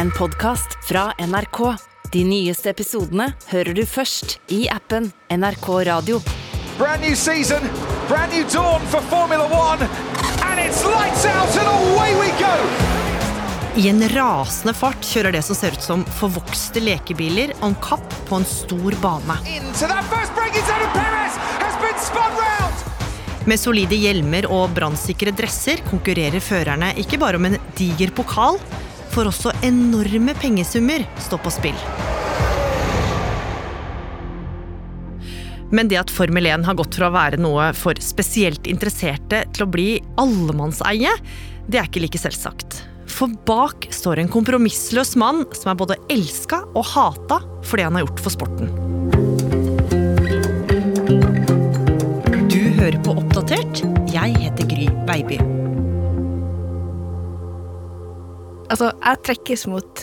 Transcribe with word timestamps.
en 0.00 0.10
podkast 0.10 0.78
fra 0.88 1.12
NRK. 1.18 1.76
De 2.12 2.22
nyeste 2.24 2.70
episodene 2.72 3.26
hører 3.50 3.76
du 3.76 3.82
først 3.84 4.38
i 4.48 4.62
appen 4.72 5.10
NRK 5.28 5.68
Radio. 5.90 6.20
Brand 6.78 7.04
new 7.04 7.12
season, 7.12 7.66
brand 8.08 8.32
new 8.32 8.46
dawn 8.48 8.80
for 8.88 9.04
Formula 9.12 9.44
One, 9.44 9.84
and 10.48 10.62
it's 10.64 10.80
lights 10.88 11.26
out 11.28 11.52
and 11.60 11.68
away 11.68 12.16
we 12.16 12.32
go! 12.40 12.54
I 13.76 13.90
en 13.92 14.00
rasende 14.14 14.72
fart 14.74 15.04
kjører 15.04 15.36
det 15.36 15.44
som 15.44 15.58
ser 15.58 15.76
ut 15.76 15.84
som 15.84 16.08
forvokste 16.16 16.80
lekebiler 16.80 17.52
om 17.60 17.76
kapp 17.84 18.16
på 18.30 18.40
en 18.40 18.48
stor 18.48 18.96
bane. 19.04 19.36
Into 19.52 19.84
that 19.84 20.08
first 20.08 20.32
braking 20.32 20.64
zone, 20.64 20.80
and 20.80 20.96
Perez 20.96 21.36
has 21.60 21.76
been 21.84 22.00
spun 22.00 22.40
round! 22.40 22.86
Med 23.44 23.60
solide 23.60 24.00
hjelmer 24.00 24.48
og 24.48 24.72
brannsikre 24.76 25.36
dresser 25.36 25.84
konkurrerer 25.92 26.40
førerne 26.40 26.94
ikke 27.04 27.20
bare 27.20 27.36
om 27.36 27.52
en 27.52 27.60
diger 27.76 28.16
pokal, 28.16 28.56
for 29.10 29.30
også 29.30 29.52
enorme 29.66 30.34
pengesummer 30.38 31.04
står 31.22 31.42
på 31.44 31.52
spill. 31.54 31.78
Men 35.70 35.90
det 35.90 36.00
at 36.00 36.10
Formel 36.10 36.48
1 36.50 36.66
har 36.66 36.78
gått 36.78 36.98
fra 36.98 37.08
å 37.10 37.14
være 37.14 37.38
noe 37.40 37.70
for 37.78 37.98
spesielt 38.02 38.66
interesserte 38.70 39.44
til 39.54 39.66
å 39.66 39.70
bli 39.70 39.88
allemannseie, 40.18 41.12
det 41.70 41.78
er 41.78 41.86
ikke 41.86 42.02
like 42.02 42.18
selvsagt. 42.18 42.80
For 43.10 43.30
bak 43.46 43.88
står 43.94 44.22
en 44.22 44.30
kompromissløs 44.32 45.14
mann 45.20 45.44
som 45.54 45.72
er 45.72 45.78
både 45.78 45.98
elska 46.10 46.62
og 46.74 46.86
hata 46.94 47.40
for 47.62 47.78
det 47.78 47.86
han 47.86 47.98
har 47.98 48.06
gjort 48.06 48.24
for 48.24 48.34
sporten. 48.34 48.74
Du 52.50 52.60
hører 52.80 53.00
på 53.04 53.18
Oppdatert. 53.18 53.84
Jeg 54.10 54.38
heter 54.42 54.70
Gry 54.70 54.90
Baby. 55.06 55.59
Altså, 58.70 58.92
jeg 59.02 59.22
trekkes 59.26 59.66
mot 59.66 60.02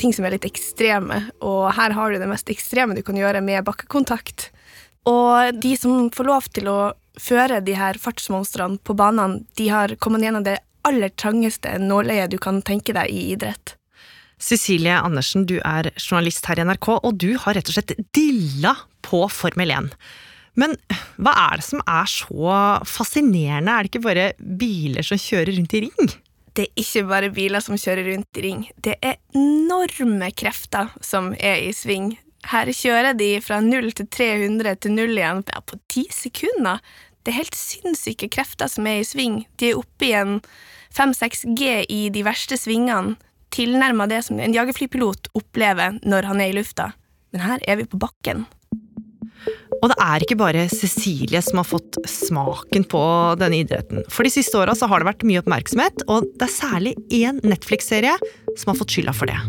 ting 0.00 0.12
som 0.16 0.24
er 0.24 0.36
litt 0.36 0.46
ekstreme, 0.48 1.26
og 1.44 1.68
her 1.76 1.92
har 1.96 2.12
du 2.12 2.20
det 2.20 2.28
mest 2.30 2.48
ekstreme 2.52 2.96
du 2.96 3.02
kan 3.04 3.16
gjøre 3.16 3.42
med 3.44 3.64
bakkekontakt. 3.66 4.50
Og 5.08 5.56
de 5.60 5.74
som 5.78 6.08
får 6.12 6.28
lov 6.28 6.48
til 6.56 6.70
å 6.72 6.78
føre 7.20 7.62
de 7.64 7.76
her 7.76 8.00
fartsmonstrene 8.00 8.80
på 8.84 8.96
banene, 8.96 9.44
de 9.56 9.68
har 9.72 9.94
kommet 10.00 10.24
gjennom 10.24 10.44
det 10.46 10.58
aller 10.86 11.12
trangeste 11.18 11.76
nåløyet 11.82 12.32
du 12.32 12.38
kan 12.40 12.62
tenke 12.64 12.94
deg 12.96 13.12
i 13.12 13.30
idrett. 13.34 13.76
Cecilie 14.40 14.96
Andersen, 14.96 15.46
du 15.48 15.56
er 15.64 15.90
journalist 15.96 16.44
her 16.48 16.60
i 16.60 16.66
NRK, 16.68 16.90
og 16.98 17.16
du 17.20 17.34
har 17.40 17.56
rett 17.56 17.68
og 17.68 17.76
slett 17.76 17.96
dilla 18.16 18.74
på 19.04 19.22
Formel 19.32 19.72
1. 19.72 19.92
Men 20.60 20.76
hva 21.20 21.32
er 21.50 21.60
det 21.60 21.66
som 21.68 21.82
er 21.84 22.08
så 22.08 22.60
fascinerende? 22.88 23.72
Er 23.72 23.84
det 23.84 23.92
ikke 23.92 24.06
bare 24.08 24.30
biler 24.40 25.04
som 25.04 25.20
kjører 25.20 25.56
rundt 25.56 25.76
i 25.76 25.84
ring? 25.88 26.16
Det 26.56 26.70
er 26.70 26.80
ikke 26.80 27.02
bare 27.10 27.32
biler 27.36 27.60
som 27.60 27.76
kjører 27.76 28.06
rundt 28.14 28.38
i 28.40 28.44
ring. 28.46 28.62
Det 28.80 28.94
er 29.04 29.18
enorme 29.36 30.30
krefter 30.32 30.94
som 31.04 31.34
er 31.36 31.60
i 31.66 31.74
sving. 31.76 32.14
Her 32.48 32.70
kjører 32.72 33.16
de 33.18 33.34
fra 33.44 33.58
0 33.60 33.90
til 33.98 34.08
300 34.08 34.78
til 34.80 34.94
0 34.96 35.12
igjen 35.18 35.42
ja, 35.50 35.60
på 35.60 35.76
ti 35.92 36.06
sekunder. 36.14 36.80
Det 37.20 37.34
er 37.34 37.40
helt 37.42 37.58
sinnssyke 37.58 38.30
krefter 38.32 38.70
som 38.72 38.88
er 38.88 39.02
i 39.02 39.06
sving. 39.06 39.42
De 39.60 39.72
er 39.72 39.80
oppe 39.80 40.08
i 40.08 40.14
en 40.16 40.38
5-6 40.96 41.44
G 41.58 41.82
i 41.92 42.06
de 42.14 42.22
verste 42.24 42.56
svingene, 42.56 43.18
tilnærma 43.52 44.06
det 44.08 44.22
som 44.24 44.40
en 44.40 44.54
jagerflypilot 44.54 45.28
opplever 45.36 45.98
når 46.06 46.30
han 46.30 46.40
er 46.40 46.52
i 46.52 46.56
lufta. 46.56 46.92
Men 47.34 47.44
her 47.44 47.66
er 47.68 47.82
vi 47.82 47.90
på 47.90 48.00
bakken. 48.00 48.46
Og 49.82 49.92
det 49.92 49.98
er 50.02 50.24
ikke 50.24 50.38
bare 50.40 50.66
Cecilie 50.72 51.42
som 51.44 51.60
har 51.60 51.68
fått 51.68 52.00
smaken 52.08 52.86
på 52.88 53.02
denne 53.40 53.60
idretten. 53.62 54.04
For 54.12 54.26
de 54.26 54.32
siste 54.32 54.58
åra 54.58 54.76
har 54.76 55.02
det 55.02 55.10
vært 55.10 55.26
mye 55.28 55.42
oppmerksomhet, 55.42 56.06
og 56.08 56.28
det 56.38 56.48
er 56.48 56.56
særlig 56.56 56.96
én 57.12 57.42
Netflix-serie 57.46 58.16
som 58.56 58.72
har 58.72 58.80
fått 58.80 58.96
skylda 58.96 59.16
for 59.16 59.30
det. 59.30 59.40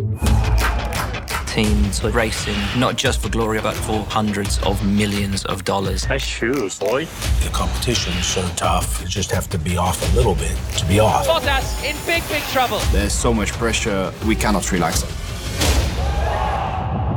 teams 1.58 2.04
are 2.04 2.12
racing 2.12 2.60
not 2.78 3.04
just 3.04 3.20
for 3.20 3.30
glory 3.30 3.60
but 3.60 3.74
for 3.74 4.00
hundreds 4.18 4.60
of 4.62 4.86
millions 4.86 5.44
of 5.46 5.64
dollars. 5.64 6.08
Nice 6.08 6.24
shoes, 6.24 6.78
boy. 6.78 7.06
The 7.42 7.50
competition's 7.50 8.28
so 8.28 8.44
tough, 8.56 9.02
you 9.02 9.08
just 9.08 9.32
have 9.32 9.50
to 9.50 9.58
be 9.58 9.76
off 9.76 9.98
a 10.08 10.16
little 10.16 10.36
bit 10.36 10.56
to 10.78 10.86
be 10.86 11.00
off. 11.00 11.26
Bottas 11.26 11.84
in 11.84 11.96
big, 12.06 12.22
big 12.30 12.44
trouble. 12.54 12.78
There's 12.92 13.14
so 13.14 13.34
much 13.34 13.52
pressure, 13.54 14.14
we 14.28 14.36
cannot 14.36 14.72
relax. 14.72 15.04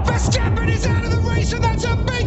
Verstappen 0.06 0.72
is 0.72 0.86
out 0.86 1.04
of 1.04 1.10
the 1.10 1.20
race, 1.30 1.52
and 1.52 1.62
that's 1.62 1.84
a 1.84 1.96
big 1.96 2.06
crash! 2.06 2.19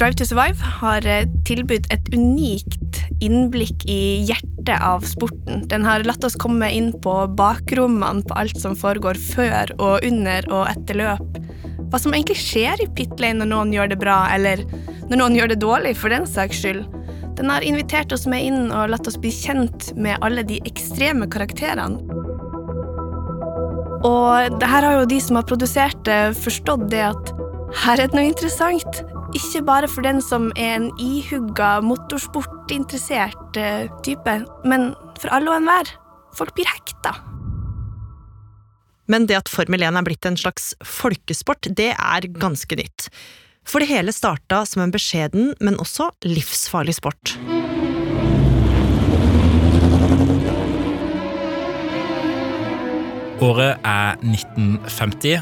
Drive 0.00 0.16
to 0.16 0.24
Survive 0.24 0.64
har 0.80 1.04
eh, 1.04 1.26
tilbudt 1.44 1.90
et 1.92 2.06
unikt 2.14 3.02
innblikk 3.20 3.84
i 3.84 4.22
hjertet 4.24 4.78
av 4.80 5.04
sporten. 5.04 5.66
Den 5.68 5.84
har 5.84 6.06
latt 6.08 6.24
oss 6.24 6.38
komme 6.40 6.70
inn 6.72 6.88
på 7.04 7.14
bakrommene 7.36 8.24
på 8.24 8.38
alt 8.40 8.56
som 8.62 8.78
foregår 8.78 9.20
før 9.20 9.74
og 9.76 10.06
under 10.08 10.48
og 10.48 10.70
etter 10.70 11.02
løp. 11.02 11.36
Hva 11.90 12.00
som 12.00 12.16
egentlig 12.16 12.38
skjer 12.40 12.80
i 12.80 12.88
pit 12.96 13.12
lane 13.20 13.42
når 13.42 13.52
noen 13.52 13.74
gjør 13.76 13.92
det 13.92 14.00
bra, 14.00 14.22
eller 14.32 14.64
når 15.10 15.20
noen 15.20 15.36
gjør 15.36 15.52
det 15.52 15.60
dårlig, 15.60 15.94
for 15.98 16.14
den 16.14 16.24
saks 16.28 16.62
skyld. 16.62 16.86
Den 17.36 17.52
har 17.52 17.66
invitert 17.66 18.12
oss 18.16 18.24
med 18.30 18.46
inn 18.46 18.70
og 18.70 18.92
latt 18.94 19.08
oss 19.10 19.20
bli 19.20 19.32
kjent 19.34 19.90
med 20.00 20.20
alle 20.24 20.46
de 20.46 20.62
ekstreme 20.70 21.28
karakterene. 21.28 22.29
Og 24.06 24.60
det 24.60 24.68
her 24.68 24.86
har 24.86 25.00
jo 25.00 25.08
de 25.10 25.20
som 25.20 25.36
har 25.36 25.48
produsert 25.48 25.98
det, 26.08 26.36
forstått 26.40 26.86
det 26.92 27.02
at 27.10 27.32
her 27.84 28.00
er 28.00 28.08
det 28.08 28.16
noe 28.16 28.28
interessant. 28.30 29.02
Ikke 29.36 29.62
bare 29.66 29.88
for 29.90 30.02
den 30.02 30.18
som 30.24 30.48
er 30.56 30.78
en 30.78 30.88
ihugga 30.98 31.78
motorsportinteressert 31.86 33.58
eh, 33.60 33.90
type, 34.06 34.38
men 34.66 34.90
for 35.20 35.30
alle 35.36 35.52
og 35.52 35.60
enhver. 35.60 35.92
Folk 36.34 36.56
blir 36.56 36.70
hekta. 36.70 37.14
Men 39.10 39.26
det 39.26 39.38
at 39.40 39.50
Formel 39.50 39.82
1 39.82 39.98
er 39.98 40.06
blitt 40.06 40.26
en 40.26 40.38
slags 40.38 40.72
folkesport, 40.86 41.70
det 41.76 41.92
er 41.94 42.28
ganske 42.40 42.78
nytt. 42.78 43.10
For 43.66 43.82
det 43.82 43.90
hele 43.90 44.14
starta 44.14 44.62
som 44.66 44.82
en 44.84 44.94
beskjeden, 44.94 45.52
men 45.60 45.78
også 45.82 46.10
livsfarlig 46.26 46.96
sport. 46.98 47.36
Året 53.40 53.78
er 53.88 54.18
1950. 54.20 55.40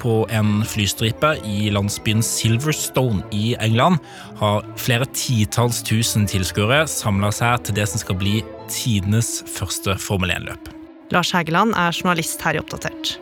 På 0.00 0.24
en 0.32 0.62
flystripe 0.68 1.34
i 1.44 1.68
landsbyen 1.72 2.22
Silverstone 2.24 3.20
i 3.36 3.52
England 3.60 4.00
har 4.40 4.64
flere 4.80 5.06
titalls 5.12 5.82
tusen 5.84 6.24
tilskuere 6.28 6.86
samla 6.88 7.30
seg 7.32 7.66
til 7.68 7.76
det 7.78 7.86
som 7.92 8.00
skal 8.00 8.18
bli 8.20 8.38
tidenes 8.72 9.42
første 9.48 9.98
Formel 10.00 10.32
1-løp. 10.32 10.72
Lars 11.12 11.34
Hægeland 11.36 11.76
er 11.76 11.92
journalist 11.92 12.40
her 12.42 12.56
i 12.56 12.64
Oppdatert. 12.64 13.18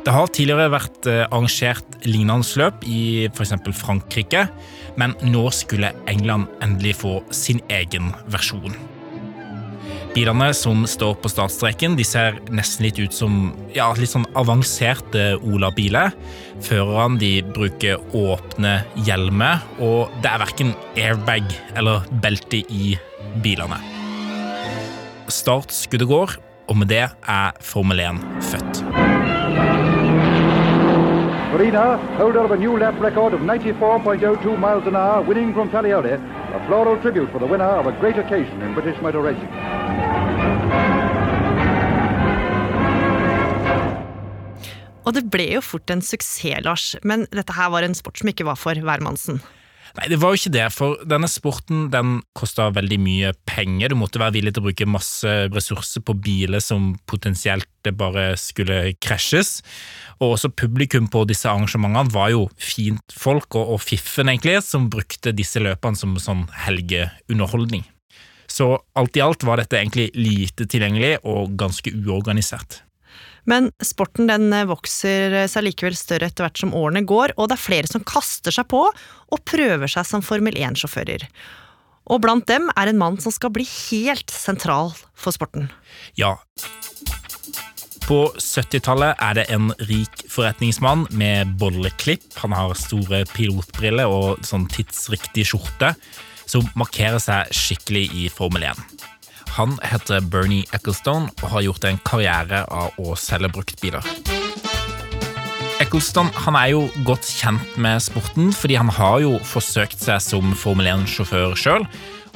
Det 0.00 0.14
har 0.16 0.30
tidligere 0.34 0.70
vært 0.72 1.06
eh, 1.06 1.26
arrangert 1.28 1.98
lignende 2.08 2.58
løp 2.58 2.86
i 2.88 3.28
f.eks. 3.30 3.54
Frankrike, 3.76 4.48
men 4.98 5.14
nå 5.30 5.46
skulle 5.54 5.94
England 6.10 6.50
endelig 6.64 6.96
få 7.04 7.20
sin 7.30 7.62
egen 7.70 8.10
versjon. 8.32 8.74
Bilene 10.10 10.48
som 10.56 10.82
står 10.90 11.14
på 11.22 11.30
startstreken, 11.30 11.94
de 11.94 12.04
ser 12.06 12.40
nesten 12.50 12.88
litt 12.88 12.98
ut 12.98 13.14
som 13.14 13.52
ja, 13.76 13.86
litt 13.94 14.10
sånn 14.10 14.26
avanserte 14.38 15.36
Ola-biler. 15.38 16.10
Førerne 16.66 17.30
bruker 17.54 18.02
åpne 18.16 18.80
hjelmer, 19.06 19.62
og 19.78 20.10
det 20.24 20.32
er 20.32 20.42
verken 20.42 20.74
airbag 20.98 21.46
eller 21.78 22.02
belte 22.24 22.64
i 22.66 22.96
bilene. 23.44 23.78
Startskuddet 25.30 26.10
går, 26.10 26.34
og 26.70 26.82
med 26.82 26.90
det 26.90 27.06
er 27.06 27.62
Formel 27.62 28.02
1 28.02 28.20
født. 28.50 29.09
Farina, 31.50 31.96
holder 32.16 32.44
of 32.44 32.52
a 32.52 32.56
new 32.56 32.78
lap 32.78 32.94
record 33.00 33.34
of 33.34 33.40
94.02 33.40 34.56
miles 34.56 34.86
an 34.86 34.94
hour, 34.94 35.20
winning 35.22 35.52
from 35.52 35.68
Talioli, 35.68 36.14
a 36.14 36.66
floral 36.68 36.96
tribute 37.02 37.28
for 37.32 37.40
the 37.40 37.46
winner 37.46 37.64
of 37.64 37.86
a 37.86 37.92
great 37.98 38.16
occasion 38.16 38.62
in 38.62 38.72
British 38.72 39.00
motor 39.02 39.20
racing. 39.20 39.50
Og 45.02 45.16
det 45.16 45.24
ble 45.26 45.48
jo 45.56 45.60
fort 45.64 45.90
en 45.90 46.04
suksess, 46.06 46.62
Lars, 46.62 46.94
men 47.02 47.26
dette 47.34 47.58
her 47.58 47.74
var 47.74 47.82
en 47.82 47.98
sport 47.98 48.22
som 48.22 48.30
ikke 48.30 48.46
var 48.46 48.54
for 48.54 48.78
hvermannsen. 48.78 49.42
Nei, 49.98 50.06
det 50.12 50.20
var 50.22 50.32
jo 50.32 50.38
ikke 50.38 50.52
det, 50.54 50.66
for 50.74 51.00
denne 51.08 51.28
sporten 51.30 51.88
den 51.90 52.20
kosta 52.38 52.68
veldig 52.74 52.98
mye 53.02 53.32
penger. 53.48 53.90
Du 53.90 53.98
måtte 53.98 54.20
være 54.22 54.36
villig 54.38 54.54
til 54.54 54.62
å 54.62 54.68
bruke 54.68 54.88
masse 54.90 55.32
ressurser 55.50 56.04
på 56.06 56.14
biler 56.22 56.62
som 56.62 56.92
potensielt 57.10 57.66
bare 57.98 58.34
skulle 58.38 58.92
krasjes. 59.02 59.58
Og 60.20 60.36
også 60.36 60.52
publikum 60.52 61.08
på 61.10 61.24
disse 61.28 61.48
arrangementene 61.50 62.12
var 62.14 62.30
jo 62.34 62.44
fint 62.60 63.16
folk 63.16 63.56
og, 63.58 63.74
og 63.76 63.82
fiffen, 63.82 64.30
egentlig, 64.30 64.60
som 64.66 64.90
brukte 64.92 65.34
disse 65.34 65.62
løpene 65.62 65.98
som 65.98 66.14
sånn 66.20 66.46
helgeunderholdning. 66.66 67.86
Så 68.50 68.72
alt 68.98 69.16
i 69.16 69.22
alt 69.22 69.46
var 69.46 69.62
dette 69.62 69.78
egentlig 69.78 70.10
lite 70.18 70.66
tilgjengelig 70.70 71.20
og 71.22 71.54
ganske 71.58 71.92
uorganisert. 71.94 72.82
Men 73.50 73.70
sporten 73.82 74.28
den 74.30 74.52
vokser 74.70 75.34
seg 75.50 75.66
likevel 75.66 75.96
større 75.98 76.28
etter 76.30 76.46
hvert 76.46 76.60
som 76.60 76.74
årene 76.76 77.02
går, 77.08 77.34
og 77.36 77.50
det 77.50 77.56
er 77.56 77.64
flere 77.64 77.90
som 77.90 78.04
kaster 78.06 78.54
seg 78.54 78.68
på 78.70 78.84
og 78.86 79.42
prøver 79.48 79.90
seg 79.90 80.06
som 80.06 80.22
Formel 80.24 80.54
1-sjåfører. 80.54 81.26
Og 82.10 82.22
blant 82.24 82.46
dem 82.50 82.70
er 82.78 82.90
en 82.90 83.00
mann 83.00 83.18
som 83.22 83.34
skal 83.34 83.52
bli 83.54 83.66
helt 83.66 84.32
sentral 84.32 84.94
for 85.18 85.34
sporten. 85.36 85.68
Ja, 86.18 86.38
På 88.06 88.32
70-tallet 88.34 89.20
er 89.22 89.36
det 89.38 89.44
en 89.54 89.70
rik 89.86 90.24
forretningsmann 90.32 91.04
med 91.14 91.52
bolleklipp. 91.60 92.24
Han 92.42 92.56
har 92.56 92.74
store 92.74 93.22
pilotbriller 93.30 94.10
og 94.10 94.42
sånn 94.46 94.66
tidsriktig 94.72 95.46
skjorte, 95.52 95.92
som 96.50 96.66
markerer 96.74 97.22
seg 97.22 97.54
skikkelig 97.54 98.08
i 98.10 98.26
Formel 98.34 98.66
1. 98.72 99.09
Han 99.56 99.78
heter 99.82 100.20
Bernie 100.20 100.66
Ecclestone 100.76 101.30
og 101.40 101.48
har 101.54 101.64
gjort 101.66 101.86
en 101.88 101.98
karriere 102.06 102.62
av 102.70 102.94
å 103.02 103.16
selge 103.18 103.50
bruktbiler. 103.52 104.06
Ecclestone 105.80 106.30
han 106.44 106.58
er 106.60 106.74
jo 106.74 106.84
godt 107.08 107.26
kjent 107.26 107.76
med 107.80 108.02
sporten, 108.04 108.50
fordi 108.54 108.76
han 108.78 108.92
har 108.92 109.22
jo 109.24 109.38
forsøkt 109.48 110.02
seg 110.04 110.20
som 110.22 110.52
Formel 110.58 110.90
1-sjåfør 110.92 111.56
sjøl. 111.58 111.86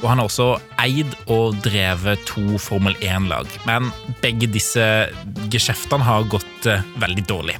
Og 0.01 0.09
han 0.09 0.19
har 0.19 0.27
også 0.27 0.47
eid 0.81 1.13
og 1.31 1.55
drevet 1.63 2.25
to 2.27 2.59
Formel 2.59 2.97
1-lag. 2.99 3.47
Men 3.69 3.87
begge 4.23 4.49
disse 4.51 4.83
geskjeftene 5.53 6.03
har 6.03 6.27
gått 6.29 6.67
eh, 6.67 6.83
veldig 6.99 7.23
dårlig. 7.29 7.55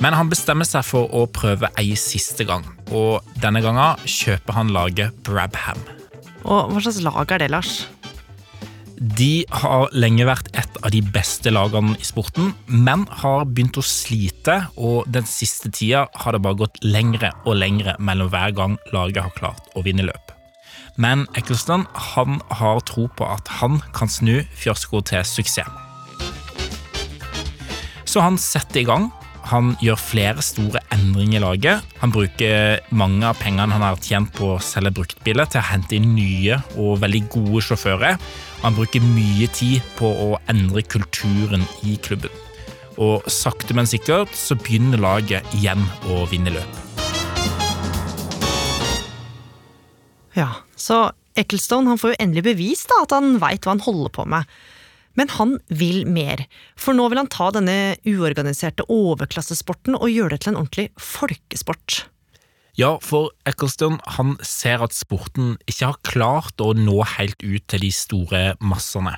Men 0.00 0.16
han 0.16 0.32
bestemmer 0.32 0.66
seg 0.66 0.82
for 0.88 1.12
å 1.12 1.26
prøve 1.28 1.68
ei 1.78 1.92
siste 2.00 2.46
gang, 2.48 2.64
og 2.88 3.20
denne 3.42 3.60
gangen 3.62 4.00
kjøper 4.08 4.56
han 4.56 4.72
laget 4.72 5.16
Brabham. 5.28 5.80
Og 6.48 6.72
hva 6.72 6.80
slags 6.80 7.02
lag 7.04 7.36
er 7.36 7.44
det, 7.44 7.50
Lars? 7.52 7.82
De 9.00 9.46
har 9.48 9.86
lenge 9.96 10.26
vært 10.28 10.50
et 10.60 10.74
av 10.84 10.92
de 10.92 11.00
beste 11.00 11.48
lagene 11.48 11.94
i 11.96 12.04
sporten, 12.04 12.50
men 12.68 13.06
har 13.22 13.46
begynt 13.48 13.78
å 13.80 13.84
slite, 13.84 14.58
og 14.76 15.08
den 15.08 15.24
siste 15.24 15.70
tida 15.72 16.02
har 16.20 16.36
det 16.36 16.42
bare 16.44 16.58
gått 16.60 16.76
lengre 16.84 17.30
og 17.46 17.56
lengre 17.62 17.94
mellom 17.96 18.28
hver 18.28 18.52
gang 18.58 18.74
laget 18.92 19.22
har 19.24 19.32
klart 19.38 19.70
å 19.72 19.80
vinne 19.86 20.04
løp. 20.04 20.34
Men 21.00 21.24
Eccleston 21.32 21.86
han 22.12 22.42
har 22.60 22.82
tro 22.84 23.06
på 23.16 23.24
at 23.24 23.48
han 23.62 23.80
kan 23.96 24.12
snu 24.12 24.42
fiasko 24.52 25.00
til 25.08 25.24
suksess. 25.24 25.72
Så 28.04 28.20
han 28.20 28.36
setter 28.36 28.82
i 28.82 28.84
gang. 28.84 29.08
Han 29.48 29.72
gjør 29.80 29.96
flere 29.96 30.44
store 30.44 30.82
endringer 30.92 31.38
i 31.38 31.42
laget. 31.46 31.88
Han 32.02 32.12
bruker 32.12 32.82
mange 32.92 33.24
av 33.24 33.40
pengene 33.40 33.72
han 33.72 33.86
har 33.86 33.96
tjent 34.02 34.28
på 34.36 34.58
å 34.58 34.60
selge 34.60 34.92
bruktbiler, 34.98 35.48
til 35.48 35.62
å 35.62 35.68
hente 35.70 35.96
inn 35.96 36.12
nye 36.18 36.60
og 36.76 37.00
veldig 37.00 37.24
gode 37.32 37.64
sjåfører. 37.64 38.20
Han 38.60 38.76
bruker 38.76 39.00
mye 39.00 39.46
tid 39.56 39.80
på 39.96 40.08
å 40.08 40.34
endre 40.52 40.82
kulturen 40.84 41.62
i 41.88 41.94
klubben. 42.04 42.32
Og 43.00 43.24
sakte, 43.32 43.72
men 43.72 43.88
sikkert 43.88 44.34
så 44.36 44.56
begynner 44.58 45.00
laget 45.00 45.54
igjen 45.56 45.80
å 46.12 46.26
vinne 46.28 46.52
løp. 46.52 46.82
Ja, 50.36 50.52
så 50.76 51.08
Ecclestone 51.40 51.88
han 51.88 51.98
får 52.00 52.12
jo 52.12 52.20
endelig 52.20 52.44
bevist 52.50 52.90
da, 52.90 53.00
at 53.06 53.16
han 53.16 53.38
veit 53.40 53.64
hva 53.64 53.78
han 53.78 53.84
holder 53.86 54.12
på 54.12 54.26
med. 54.28 54.44
Men 55.16 55.32
han 55.38 55.56
vil 55.72 56.04
mer, 56.06 56.44
for 56.78 56.96
nå 56.96 57.08
vil 57.10 57.22
han 57.22 57.32
ta 57.32 57.48
denne 57.54 57.96
uorganiserte 58.06 58.84
overklassesporten 58.92 59.96
og 59.96 60.12
gjøre 60.12 60.36
det 60.36 60.44
til 60.44 60.52
en 60.52 60.60
ordentlig 60.60 60.90
folkesport. 61.00 62.04
Ja, 62.78 62.94
for 63.02 63.32
Eccleston 63.48 63.98
han 64.16 64.36
ser 64.46 64.84
at 64.84 64.94
sporten 64.94 65.56
ikke 65.68 65.90
har 65.90 65.98
klart 66.06 66.62
å 66.62 66.70
nå 66.76 67.00
helt 67.16 67.42
ut 67.42 67.64
til 67.70 67.82
de 67.82 67.90
store 67.94 68.42
massene. 68.62 69.16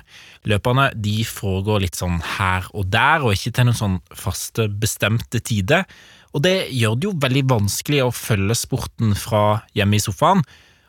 Løperne 0.49 0.89
de 0.97 1.21
foregår 1.27 1.83
litt 1.85 1.99
sånn 1.99 2.17
her 2.37 2.65
og 2.73 2.89
der, 2.93 3.21
og 3.21 3.37
ikke 3.37 3.53
til 3.53 3.69
noen 3.69 3.79
sånn 3.79 3.99
faste, 4.17 4.67
bestemte 4.67 5.41
tider. 5.45 5.85
Og 6.33 6.41
det 6.45 6.71
gjør 6.73 6.97
det 6.97 7.09
jo 7.09 7.17
veldig 7.21 7.43
vanskelig 7.51 8.01
å 8.07 8.13
følge 8.15 8.57
sporten 8.57 9.13
fra 9.17 9.61
hjemme 9.77 9.99
i 9.99 10.03
sofaen, 10.03 10.41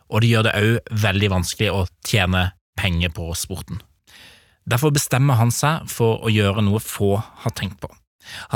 og 0.09 0.23
det 0.23 0.31
gjør 0.31 0.47
det 0.47 0.55
òg 0.61 0.95
veldig 1.05 1.31
vanskelig 1.35 1.73
å 1.75 1.85
tjene 2.07 2.47
penger 2.81 3.13
på 3.15 3.29
sporten. 3.37 3.83
Derfor 4.65 4.95
bestemmer 4.97 5.37
han 5.37 5.53
seg 5.53 5.85
for 5.93 6.25
å 6.25 6.33
gjøre 6.33 6.65
noe 6.65 6.81
få 6.81 7.19
har 7.21 7.53
tenkt 7.57 7.83
på. 7.83 7.91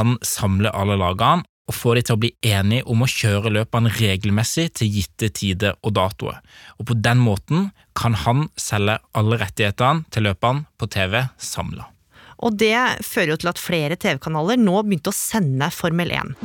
Han 0.00 0.16
samler 0.25 0.72
alle 0.72 0.96
lagene 0.96 1.44
og 1.69 1.76
får 1.76 1.99
de 1.99 2.05
til 2.09 2.17
å 2.17 2.23
bli 2.23 2.31
enige 2.49 2.87
om 2.88 3.05
å 3.05 3.11
kjøre 3.12 3.53
løpene 3.53 3.93
regelmessig 3.93 4.70
til 4.81 4.91
gitte 4.99 5.29
tider 5.37 5.76
og 5.85 5.94
datoer, 5.99 6.41
og 6.81 6.88
på 6.88 6.97
den 6.97 7.20
måten 7.20 7.70
kan 7.99 8.17
han 8.25 8.49
selge 8.56 8.99
alle 9.19 9.38
rettighetene 9.43 10.09
til 10.15 10.29
løpene 10.31 10.65
på 10.81 10.88
TV 10.91 11.20
samla. 11.37 11.91
Og 12.38 12.55
det 12.55 13.03
fører 13.03 13.35
jo 13.35 13.41
til 13.43 13.50
at 13.50 13.61
flere 13.61 13.99
TV-kanaler 13.99 14.61
nå 14.62 14.81
begynte 14.87 15.11
å 15.11 15.17
sende 15.17 15.69
Formel 15.75 16.12
1. 16.15 16.37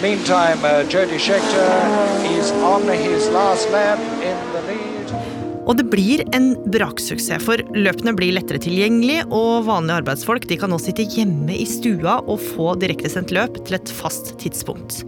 Meantime, 0.00 0.60
uh, 0.64 0.84
Jody 0.88 1.18
Scheckter 1.18 1.68
is 2.36 2.50
on 2.52 2.88
his 2.88 3.28
last 3.32 3.70
lap. 3.70 3.98
Og 5.66 5.74
det 5.78 5.88
blir 5.90 6.22
en 6.36 6.52
braksuksess, 6.70 7.42
for 7.42 7.58
løpene 7.74 8.14
blir 8.14 8.36
lettere 8.36 8.60
tilgjengelig, 8.62 9.24
og 9.34 9.66
vanlige 9.66 9.98
arbeidsfolk 10.02 10.46
kan 10.60 10.70
nå 10.70 10.78
sitte 10.82 11.06
hjemme 11.10 11.56
i 11.56 11.66
stua 11.66 12.20
og 12.22 12.38
få 12.54 12.76
direktesendt 12.78 13.34
løp 13.34 13.58
til 13.66 13.80
et 13.80 13.90
fast 13.90 14.36
tidspunkt. 14.42 15.02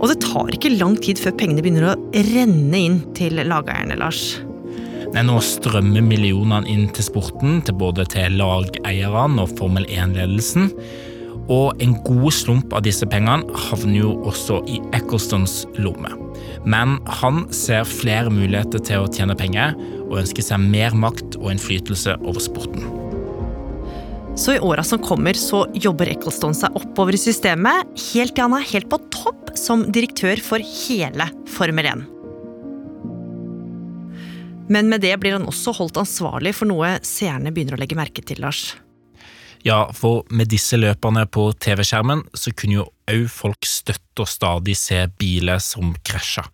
Og 0.00 0.08
det 0.08 0.22
tar 0.24 0.48
ikke 0.56 0.72
lang 0.78 0.96
tid 0.96 1.20
før 1.20 1.36
pengene 1.36 1.60
begynner 1.60 1.90
å 1.90 1.98
renne 2.30 2.80
inn 2.80 3.02
til 3.16 3.36
lageierne, 3.36 3.98
Lars. 4.00 4.40
Nei, 5.10 5.24
nå 5.26 5.36
strømmer 5.42 6.04
millionene 6.06 6.70
inn 6.70 6.86
til 6.94 7.04
sporten, 7.04 7.60
til 7.66 7.76
både 7.76 8.06
til 8.08 8.38
lageierne 8.40 9.44
og 9.44 9.52
Formel 9.58 9.84
1-ledelsen. 9.90 10.70
Og 11.50 11.82
en 11.82 11.96
god 12.06 12.30
slump 12.32 12.72
av 12.72 12.86
disse 12.86 13.08
pengene 13.10 13.60
havner 13.68 14.04
jo 14.06 14.14
også 14.30 14.62
i 14.70 14.78
Ecclestons 14.96 15.64
lomme. 15.82 16.29
Men 16.64 16.98
han 17.20 17.44
ser 17.54 17.88
flere 17.88 18.32
muligheter 18.32 18.82
til 18.84 19.04
å 19.04 19.10
tjene 19.12 19.36
penger, 19.38 19.76
og 20.08 20.20
ønsker 20.22 20.44
seg 20.44 20.64
mer 20.72 20.96
makt 20.96 21.38
og 21.40 21.52
innflytelse 21.54 22.16
over 22.20 22.42
sporten. 22.42 22.88
Så 24.40 24.54
i 24.54 24.62
åra 24.62 24.84
som 24.86 25.02
kommer, 25.02 25.36
så 25.36 25.64
jobber 25.74 26.08
Ecclestone 26.12 26.56
seg 26.56 26.76
oppover 26.78 27.16
i 27.16 27.20
systemet, 27.20 27.88
helt 28.12 28.36
til 28.36 28.46
han 28.46 28.56
er 28.56 28.68
helt 28.70 28.88
på 28.92 29.00
topp 29.12 29.52
som 29.58 29.88
direktør 29.92 30.40
for 30.44 30.62
hele 30.62 31.26
Formel 31.50 31.90
1. 31.90 32.06
Men 34.70 34.86
med 34.88 35.02
det 35.02 35.16
blir 35.18 35.34
han 35.34 35.48
også 35.50 35.74
holdt 35.80 35.98
ansvarlig 35.98 36.54
for 36.54 36.70
noe 36.70 36.94
seerne 37.06 37.50
begynner 37.50 37.74
å 37.74 37.82
legge 37.82 37.98
merke 37.98 38.22
til, 38.22 38.38
Lars. 38.44 38.76
Ja, 39.62 39.90
for 39.92 40.24
med 40.32 40.48
disse 40.48 40.78
løperne 40.80 41.26
på 41.28 41.50
TV-skjermen 41.60 42.22
så 42.32 42.52
kunne 42.56 42.78
jo 42.78 42.86
òg 43.10 43.26
folk 43.28 43.66
støtt 43.68 44.22
og 44.22 44.28
stadig 44.30 44.76
se 44.80 45.02
biler 45.20 45.60
som 45.60 45.92
krasja, 46.06 46.46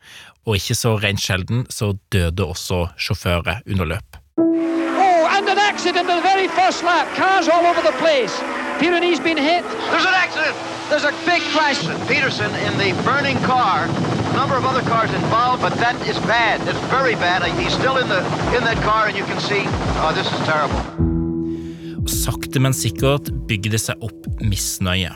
og 0.47 0.59
ikke 0.59 0.75
så 0.75 0.97
rent 0.99 1.23
sjelden 1.23 1.67
så 1.71 1.93
døde 2.11 2.43
også 2.43 2.89
sjåfører 2.99 3.63
under 3.63 3.93
løp. 3.95 4.19
Oh, 4.39 5.37
and 5.37 5.49
an 5.49 5.59
accident 5.59 6.11
in 6.11 6.17
the 6.19 6.23
very 6.23 6.49
first 6.49 6.83
lap. 6.83 7.07
Cars 7.15 7.47
all 7.49 7.67
over 7.67 7.83
the 7.83 7.95
place. 8.03 8.35
Pyrenees 8.81 9.21
been 9.21 9.39
hit. 9.39 9.63
There's 9.91 10.07
an 10.07 10.19
accident. 10.25 10.57
There's 10.91 11.07
a 11.07 11.15
big 11.25 11.43
crash. 11.55 11.81
Peterson 12.09 12.51
in 12.67 12.75
the 12.79 12.91
burning 13.07 13.39
car. 13.47 13.87
A 13.87 14.37
number 14.37 14.57
of 14.57 14.65
other 14.67 14.83
cars 14.83 15.13
involved, 15.15 15.63
but 15.63 15.75
that 15.79 15.97
is 16.07 16.19
bad. 16.27 16.61
It's 16.69 16.79
very 16.91 17.15
bad. 17.15 17.43
He's 17.59 17.73
still 17.73 17.99
in 17.99 18.09
the 18.09 18.19
in 18.57 18.63
that 18.67 18.83
car, 18.83 19.07
and 19.07 19.17
you 19.17 19.25
can 19.25 19.41
see. 19.41 19.63
Oh, 20.03 20.13
this 20.15 20.27
is 20.27 20.41
terrible. 20.47 21.16
Sakte, 22.57 22.63
men 22.65 22.73
sikkert 22.73 23.29
bygger 23.49 23.75
det 23.75 23.81
seg 23.83 24.01
opp 24.01 24.25
misnøye. 24.41 25.13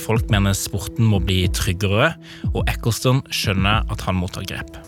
Folk 0.00 0.30
mener 0.32 0.54
sporten 0.56 1.04
må 1.04 1.18
bli 1.20 1.44
tryggere, 1.52 2.14
og 2.54 2.64
Eccleston 2.70 3.20
skjønner 3.28 3.84
at 3.92 4.00
han 4.06 4.16
må 4.16 4.28
ta 4.32 4.40
grep. 4.40 4.78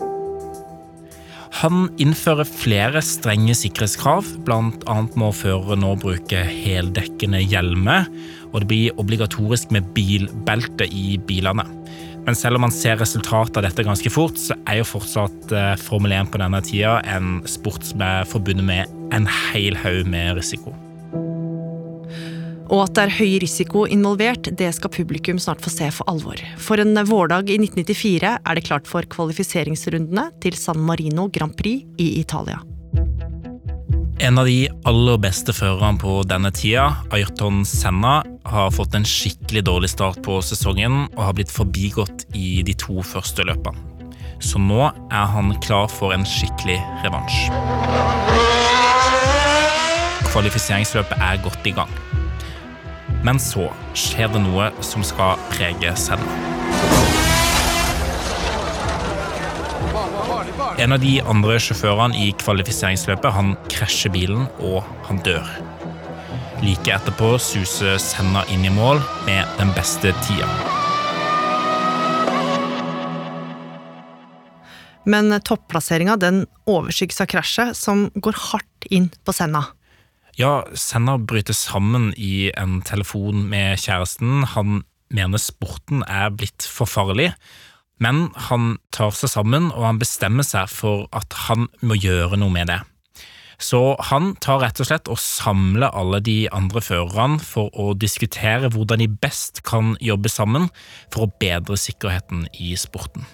Han 1.61 1.89
innfører 2.01 2.47
flere 2.49 3.03
strenge 3.05 3.53
sikkerhetskrav, 3.53 4.25
bl.a. 4.47 4.97
må 5.21 5.29
førere 5.35 5.77
nå 5.77 5.93
bruke 6.01 6.41
heldekkende 6.49 7.43
hjelmer, 7.43 8.09
og 8.49 8.63
det 8.63 8.71
blir 8.71 8.97
obligatorisk 9.01 9.69
med 9.75 9.93
bilbelte 9.93 10.89
i 10.89 11.19
bilene. 11.29 11.67
Men 12.25 12.37
selv 12.37 12.57
om 12.57 12.65
man 12.65 12.73
ser 12.73 12.97
resultatet 12.97 13.61
av 13.61 13.69
dette 13.69 13.85
ganske 13.85 14.09
fort, 14.13 14.37
så 14.37 14.57
er 14.65 14.81
jo 14.81 14.91
fortsatt 14.95 15.53
eh, 15.53 15.73
Formel 15.81 16.17
1 16.23 16.33
på 16.33 16.41
denne 16.41 16.65
tida 16.65 16.99
en 17.05 17.41
sport 17.49 17.85
som 17.85 18.01
er 18.05 18.29
forbundet 18.29 18.65
med 18.65 19.01
en 19.13 19.29
hel 19.53 19.77
haug 19.77 20.09
med 20.09 20.37
risiko. 20.41 20.73
Og 22.69 22.83
at 22.83 22.95
det 22.95 23.05
er 23.07 23.15
høy 23.17 23.37
risiko 23.41 23.85
involvert, 23.89 24.51
det 24.57 24.69
skal 24.77 24.93
publikum 24.93 25.39
snart 25.41 25.61
få 25.63 25.71
se 25.73 25.89
for 25.93 26.09
alvor. 26.11 26.37
For 26.61 26.81
en 26.81 26.93
vårdag 27.09 27.49
i 27.49 27.57
1994 27.57 28.35
er 28.37 28.57
det 28.57 28.65
klart 28.67 28.89
for 28.89 29.05
kvalifiseringsrundene 29.09 30.29
til 30.43 30.57
San 30.57 30.81
Marino 30.85 31.27
Grand 31.33 31.57
Prix 31.57 31.87
i 31.97 32.19
Italia. 32.21 32.61
En 34.19 34.37
av 34.37 34.45
de 34.45 34.67
aller 34.85 35.17
beste 35.23 35.53
førerne 35.55 35.97
på 35.97 36.17
denne 36.27 36.51
tida, 36.51 36.89
Ayrton 37.15 37.63
Senna, 37.65 38.19
har 38.51 38.73
fått 38.75 38.97
en 38.97 39.07
skikkelig 39.07 39.63
dårlig 39.69 39.89
start 39.93 40.19
på 40.25 40.41
sesongen 40.43 41.05
og 41.15 41.21
har 41.23 41.37
blitt 41.37 41.53
forbigått 41.53 42.27
i 42.35 42.59
de 42.67 42.75
to 42.77 42.99
første 43.01 43.47
løpene. 43.47 43.79
Så 44.43 44.59
nå 44.59 44.85
er 44.87 45.25
han 45.33 45.55
klar 45.63 45.87
for 45.91 46.13
en 46.15 46.27
skikkelig 46.27 46.77
revansj. 47.05 47.47
Kvalifiseringsløpet 50.29 51.29
er 51.31 51.41
godt 51.43 51.67
i 51.67 51.75
gang. 51.75 51.91
Men 53.23 53.39
så 53.41 53.67
skjer 53.97 54.31
det 54.31 54.41
noe 54.45 54.69
som 54.85 55.03
skal 55.03 55.39
prege 55.51 55.91
Senna. 55.99 56.37
En 60.79 60.95
av 60.95 61.01
de 61.03 61.17
andre 61.27 61.57
sjåførene 61.59 62.15
i 62.15 62.29
kvalifiseringsløpet 62.39 63.35
han 63.35 63.55
krasjer 63.71 64.13
bilen, 64.13 64.45
og 64.63 64.87
han 65.09 65.19
dør. 65.25 65.47
Like 66.63 66.93
etterpå 66.95 67.33
suser 67.43 67.99
Senna 67.99 68.45
inn 68.53 68.63
i 68.67 68.71
mål 68.71 69.01
med 69.27 69.59
den 69.59 69.73
beste 69.75 70.13
tida. 70.23 70.47
Men 75.09 75.33
topplasseringa 75.43 76.15
overskygges 76.69 77.21
av 77.23 77.29
krasjet, 77.31 77.75
som 77.75 78.07
går 78.15 78.39
hardt 78.51 78.87
inn 78.91 79.09
på 79.25 79.35
Senna. 79.35 79.65
Ja, 80.39 80.63
Senna 80.71 81.17
bryter 81.17 81.53
sammen 81.53 82.13
i 82.15 82.47
en 82.55 82.77
telefon 82.87 83.41
med 83.51 83.75
kjæresten. 83.83 84.45
Han 84.53 84.85
mener 85.11 85.41
sporten 85.41 86.05
er 86.07 86.29
blitt 86.31 86.63
for 86.63 86.87
farlig, 86.87 87.33
men 87.99 88.29
han 88.47 88.77
tar 88.95 89.11
seg 89.17 89.33
sammen 89.33 89.67
og 89.73 89.83
han 89.83 89.99
bestemmer 89.99 90.47
seg 90.47 90.71
for 90.71 91.09
at 91.11 91.35
han 91.49 91.67
må 91.83 91.99
gjøre 91.99 92.39
noe 92.39 92.55
med 92.55 92.71
det. 92.71 92.79
Så 93.59 93.97
han 94.07 94.31
tar 94.39 94.61
rett 94.63 94.79
og 94.79 94.87
slett 94.87 95.11
og 95.11 95.19
samler 95.19 95.91
alle 95.91 96.23
de 96.23 96.37
andre 96.55 96.79
førerne 96.87 97.43
for 97.43 97.67
å 97.75 97.91
diskutere 97.99 98.71
hvordan 98.71 99.03
de 99.03 99.11
best 99.11 99.65
kan 99.67 99.97
jobbe 99.99 100.31
sammen 100.31 100.71
for 101.11 101.27
å 101.27 101.33
bedre 101.43 101.75
sikkerheten 101.75 102.47
i 102.55 102.77
sporten. 102.79 103.27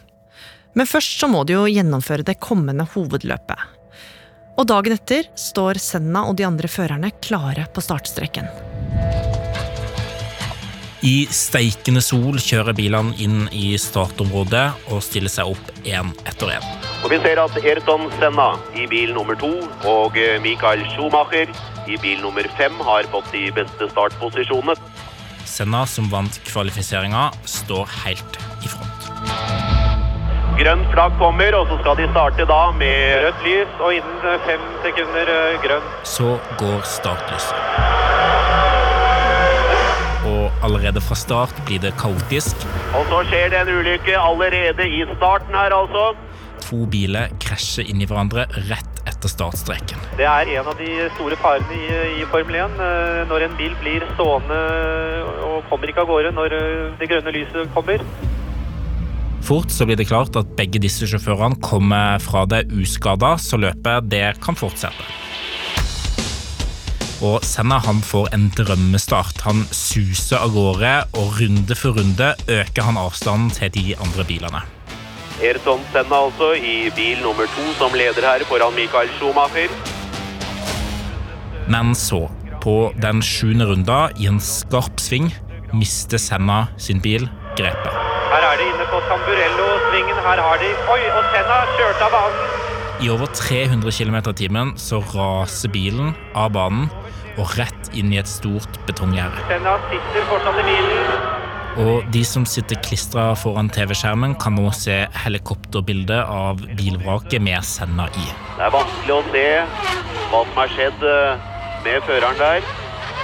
Men 0.73 0.89
først 0.89 1.21
så 1.21 1.29
må 1.29 1.45
de 1.45 1.53
jo 1.53 1.69
gjennomføre 1.69 2.25
det 2.25 2.39
kommende 2.41 2.89
hovedløpet. 2.95 3.61
Og 4.55 4.67
dagen 4.69 4.95
etter 4.95 5.27
står 5.35 5.79
Senna 5.83 6.23
og 6.29 6.37
de 6.39 6.45
andre 6.47 6.69
førerne 6.71 7.11
klare 7.23 7.67
på 7.75 7.83
startstreken. 7.83 8.47
I 11.05 11.27
steikende 11.29 12.01
sol 12.01 12.39
kjører 12.41 12.73
bilene 12.73 13.13
inn 13.21 13.43
i 13.53 13.75
startområdet 13.77 14.63
og 14.89 15.03
stiller 15.05 15.29
seg 15.29 15.51
opp 15.51 15.83
én 15.85 16.09
etter 16.25 16.55
én. 16.55 16.65
Og 17.03 17.11
Vi 17.13 17.19
ser 17.21 17.37
at 17.43 17.59
Ayrton 17.61 18.07
Senna 18.17 18.55
i 18.73 18.87
bil 18.89 19.13
nummer 19.13 19.37
to 19.37 19.51
og 19.85 20.17
Michael 20.41 20.81
Schumacher 20.95 21.51
i 21.85 21.99
bil 22.01 22.23
nummer 22.23 22.47
fem 22.57 22.79
har 22.87 23.05
fått 23.13 23.29
de 23.35 23.51
beste 23.53 23.91
startposisjonene. 23.91 24.79
Senna, 25.45 25.85
som 25.85 26.09
vant 26.09 26.41
kvalifiseringa, 26.49 27.29
står 27.45 27.85
helt 28.01 28.39
i 28.65 28.71
front. 28.71 29.84
Grønt 30.55 30.87
flagg 30.93 31.17
kommer, 31.19 31.55
og 31.57 31.67
så 31.67 31.75
skal 31.81 31.97
de 31.99 32.05
starte 32.13 32.45
da 32.47 32.59
med 32.79 33.25
Rødt 33.25 33.41
lys, 33.43 33.71
og 33.83 33.91
innen 33.97 34.43
fem 34.47 34.61
sekunder 34.85 35.31
eh, 35.33 35.57
grønn. 35.65 35.89
Så 36.07 36.37
går 36.61 36.85
startlyset. 36.87 37.57
Og 40.25 40.63
allerede 40.65 41.03
fra 41.03 41.17
start 41.19 41.59
blir 41.67 41.81
det 41.83 41.91
kaotisk. 41.99 42.63
Og 42.95 43.03
så 43.11 43.19
skjer 43.29 43.51
det 43.51 43.59
en 43.65 43.73
ulykke 43.81 44.15
allerede 44.17 44.87
i 44.87 45.03
starten 45.17 45.57
her, 45.59 45.75
altså. 45.75 46.13
To 46.65 46.85
biler 46.89 47.35
krasjer 47.43 47.91
inn 47.91 47.99
i 48.01 48.07
hverandre 48.09 48.47
rett 48.69 49.01
etter 49.05 49.29
startstreken. 49.29 49.99
Det 50.17 50.25
er 50.25 50.53
en 50.55 50.71
av 50.71 50.79
de 50.79 51.09
store 51.17 51.35
farene 51.43 51.75
i, 51.77 51.99
i 52.23 52.29
Formel 52.31 52.55
1. 52.63 52.79
eh, 52.87 53.19
Når 53.29 53.45
en 53.49 53.59
bil 53.59 53.75
blir 53.83 54.07
stående 54.15 54.61
og 55.51 55.67
kommer 55.69 55.91
ikke 55.91 56.07
av 56.07 56.09
gårde 56.09 56.31
når 56.39 56.57
eh, 56.57 56.95
det 57.03 57.11
grønne 57.11 57.35
lyset 57.35 57.75
kommer. 57.75 58.07
Fort 59.45 59.69
så 59.69 59.85
blir 59.85 59.97
det 59.99 60.07
klart 60.09 60.33
at 60.39 60.55
begge 60.57 60.79
disse 60.81 61.05
sjåførene 61.05 61.59
kommer 61.61 62.17
fra 62.23 62.47
det 62.49 62.63
uskada, 62.73 63.35
så 63.37 63.59
løpet 63.61 64.07
det 64.09 64.39
kan 64.41 64.57
fortsette. 64.57 65.05
Og 67.21 67.45
Senna 67.45 67.77
han 67.85 68.01
får 68.01 68.31
en 68.33 68.47
drømmestart. 68.57 69.43
Han 69.45 69.61
suser 69.69 70.41
av 70.41 70.49
gårde, 70.55 70.93
og 71.13 71.37
runde 71.37 71.77
for 71.77 71.93
runde 71.93 72.31
øker 72.49 72.87
han 72.87 72.97
avstanden 72.97 73.53
til 73.53 73.69
de 73.77 73.85
andre 74.01 74.25
bilene. 74.25 74.63
Ayrton 75.37 75.85
Senna 75.93 76.23
altså 76.25 76.55
i 76.57 76.89
bil 76.97 77.21
nummer 77.21 77.45
to 77.53 77.67
som 77.77 77.93
leder 77.93 78.25
her 78.25 78.47
foran 78.49 78.73
Michael 78.73 79.13
Schumacher. 79.19 79.69
Men 81.69 81.93
så, 81.93 82.25
på 82.65 82.91
den 82.97 83.21
sjuende 83.21 83.69
runda, 83.69 84.07
i 84.17 84.25
en 84.31 84.41
skarp 84.41 84.97
sving, 84.97 85.29
mister 85.69 86.17
Senna 86.17 86.65
sin 86.81 86.97
bil 87.03 87.29
grepet. 87.55 87.93
Her 88.31 88.43
er 88.51 88.57
det 88.59 88.67
inne 88.73 88.84
på 88.95 89.01
Tamburello-svingen. 89.09 90.19
Her 90.23 90.39
har 90.45 90.61
de 90.61 90.69
Oi, 90.93 91.01
og 91.11 91.25
Senna 91.33 91.57
kjørte 91.75 92.05
av 92.05 92.13
banen. 92.15 92.61
I 93.03 93.09
over 93.11 93.27
300 93.35 93.91
km 93.91 94.17
i 94.21 94.33
timen 94.39 94.71
så 94.79 95.01
raser 95.11 95.71
bilen 95.73 96.13
av 96.31 96.53
banen 96.55 96.87
og 97.35 97.57
rett 97.59 97.89
inn 97.91 98.13
i 98.13 98.21
et 98.21 98.29
stort 98.31 98.77
betonggjerde. 98.87 99.41
Senna 99.49 99.73
sitter 99.89 100.29
fortsatt 100.29 100.61
i 100.61 100.67
bilen. 100.69 101.25
Og 101.83 102.07
de 102.15 102.21
som 102.23 102.45
sitter 102.47 102.79
klistra 102.87 103.25
foran 103.35 103.67
TV-skjermen, 103.67 104.37
kan 104.39 104.55
nå 104.55 104.69
se 104.71 105.01
helikopterbildet 105.25 106.21
av 106.23 106.63
bilvraket 106.79 107.43
med 107.43 107.67
Senna 107.67 108.07
i. 108.15 108.29
Det 108.55 108.63
er 108.69 108.73
vanskelig 108.77 109.17
å 109.17 109.21
se 109.33 109.45
hva 110.31 110.41
som 110.47 110.63
har 110.63 110.73
skjedd 110.77 111.05
eh, 111.11 111.51
med 111.83 112.07
føreren 112.07 112.39
der. 112.39 112.71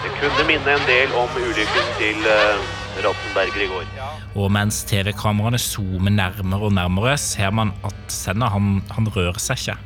Det 0.03 0.11
kunne 0.19 0.49
minne 0.51 0.75
en 0.75 0.85
del 0.89 1.15
om 1.15 1.31
ulykken 1.39 1.91
til 2.01 2.27
eh, 2.27 2.69
Rattenberger 2.99 3.63
i 3.63 3.69
går. 3.71 3.91
Og 4.35 4.51
mens 4.53 4.81
TV-kameraene 4.89 5.59
zoomer 5.61 6.13
nærmere 6.13 6.67
og 6.67 6.75
nærmere, 6.75 7.17
ser 7.21 7.53
man 7.55 7.73
at 7.87 8.11
Senna 8.11 8.51
han, 8.51 8.81
han 8.91 9.09
rører 9.15 9.39
seg 9.41 9.61
ikke. 9.61 9.77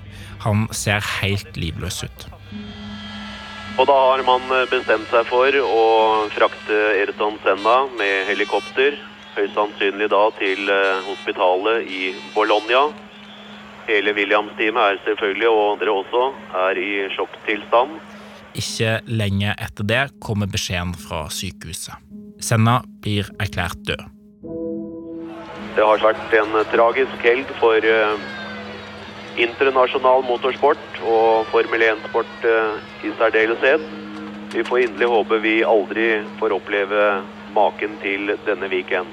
Han 0.45 0.67
ser 0.75 1.05
helt 1.21 1.57
livløs 1.57 2.03
ut. 2.05 2.27
Og 3.75 3.87
da 3.89 3.95
har 3.95 4.23
man 4.23 4.45
eh, 4.55 4.67
bestemt 4.71 5.09
seg 5.11 5.27
for 5.27 5.57
å 5.59 5.81
frakte 6.31 6.77
Ayrton 6.93 7.39
Senna 7.43 7.81
med 7.99 8.29
helikopter, 8.29 8.95
høyst 9.35 9.57
sannsynlig 9.57 10.07
da 10.13 10.21
til 10.39 10.71
eh, 10.71 11.01
hospitalet 11.09 11.89
i 11.91 12.13
Bologna. 12.35 12.87
Hele 13.85 14.15
Williams-teamet 14.17 14.95
er 14.95 15.01
selvfølgelig, 15.05 15.49
og 15.51 15.81
dere 15.81 15.97
også, 15.99 16.23
er 16.65 16.79
i 16.81 16.91
sjokktilstand. 17.13 17.99
Ikke 18.55 18.99
lenge 19.11 19.51
etter 19.59 19.85
det 19.85 20.03
kommer 20.23 20.49
beskjeden 20.49 20.95
fra 20.97 21.25
sykehuset. 21.29 21.99
Senna 22.39 22.81
blir 23.03 23.29
erklært 23.39 23.79
død. 23.87 24.01
Det 25.75 25.83
har 25.83 26.01
vært 26.03 26.33
en 26.39 26.57
tragisk 26.71 27.23
helg 27.27 27.49
for 27.59 27.83
eh, 27.83 28.25
internasjonal 29.43 30.23
motorsport 30.23 31.01
og 31.03 31.47
Formel 31.51 31.83
1-sport 31.83 32.47
eh, 32.47 32.77
i 33.03 33.11
særdeleshet. 33.19 33.83
Vi 34.55 34.63
får 34.63 34.85
inderlig 34.85 35.11
håpe 35.11 35.39
vi 35.43 35.55
aldri 35.67 36.09
får 36.39 36.55
oppleve 36.55 37.05
maken 37.55 37.97
til 38.03 38.35
denne 38.47 38.71
weekend. 38.71 39.11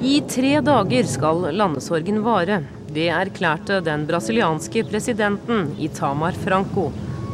I 0.00 0.20
tre 0.30 0.60
dager 0.64 1.08
skal 1.10 1.50
landesorgen 1.52 2.22
vare. 2.24 2.62
Det 2.90 3.10
erklærte 3.14 3.80
den 3.86 4.06
brasilianske 4.08 4.86
presidenten 4.88 5.74
Itamar 5.78 6.38
Franco 6.38 6.88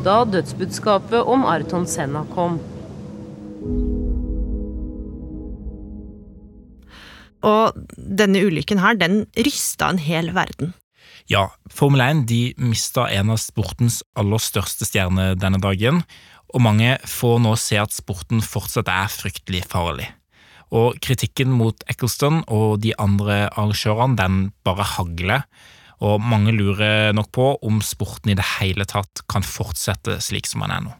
da 0.06 0.20
dødsbudskapet 0.28 1.22
om 1.26 1.44
Arton 1.48 1.86
Senna 1.88 2.24
kom. 2.34 2.58
Og 7.46 7.76
denne 7.96 8.42
ulykken 8.42 8.82
her, 8.82 8.98
den 8.98 9.24
rysta 9.38 9.92
en 9.92 10.02
hel 10.02 10.32
verden. 10.36 10.74
Ja, 11.30 11.48
Formel 11.72 12.02
1 12.04 12.26
de 12.30 12.40
mista 12.62 13.08
en 13.10 13.32
av 13.34 13.40
sportens 13.42 14.00
aller 14.18 14.42
største 14.42 14.86
stjerner 14.86 15.34
denne 15.38 15.58
dagen, 15.62 16.02
og 16.54 16.62
mange 16.62 16.92
får 17.10 17.40
nå 17.42 17.54
se 17.58 17.78
at 17.82 17.94
sporten 17.94 18.42
fortsatt 18.44 18.90
er 18.90 19.10
fryktelig 19.10 19.64
farlig. 19.70 20.06
Og 20.74 20.98
kritikken 21.02 21.52
mot 21.54 21.82
Eccleston 21.90 22.42
og 22.46 22.80
de 22.82 22.94
andre 23.02 23.46
arrangørene, 23.48 24.18
den 24.18 24.38
bare 24.66 24.86
hagler, 24.96 25.46
og 26.02 26.20
mange 26.20 26.52
lurer 26.54 27.14
nok 27.16 27.32
på 27.34 27.48
om 27.64 27.80
sporten 27.82 28.34
i 28.34 28.38
det 28.38 28.46
hele 28.58 28.86
tatt 28.88 29.24
kan 29.30 29.46
fortsette 29.46 30.18
slik 30.22 30.48
som 30.50 30.66
den 30.66 30.74
er 30.74 30.86
nå. 30.88 30.94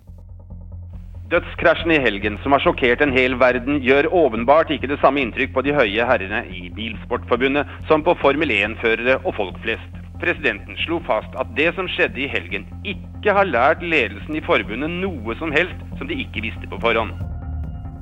Dødskrasjen 1.26 1.90
i 1.90 1.98
helgen, 1.98 2.36
som 2.44 2.54
har 2.54 2.62
sjokkert 2.62 3.00
en 3.02 3.10
hel 3.10 3.34
verden, 3.40 3.80
gjør 3.82 4.06
åpenbart 4.14 4.68
ikke 4.70 4.86
det 4.86 5.00
samme 5.02 5.24
inntrykk 5.24 5.56
på 5.56 5.64
de 5.66 5.72
høye 5.74 6.06
herrene 6.06 6.44
i 6.54 6.68
Bilsportforbundet 6.76 7.66
som 7.88 8.04
på 8.06 8.14
Formel 8.20 8.52
1-førere 8.54 9.16
og 9.24 9.34
folk 9.34 9.58
flest. 9.64 9.96
Presidenten 10.22 10.78
slo 10.84 11.00
fast 11.08 11.34
at 11.42 11.50
det 11.58 11.72
som 11.74 11.90
skjedde 11.90 12.22
i 12.22 12.30
helgen, 12.30 12.68
ikke 12.86 13.34
har 13.34 13.50
lært 13.50 13.82
ledelsen 13.82 14.38
i 14.38 14.44
forbundet 14.46 14.94
noe 15.02 15.34
som 15.42 15.50
helst 15.50 15.82
som 15.98 16.06
de 16.06 16.20
ikke 16.22 16.46
visste 16.46 16.70
på 16.70 16.78
forhånd. 16.86 17.10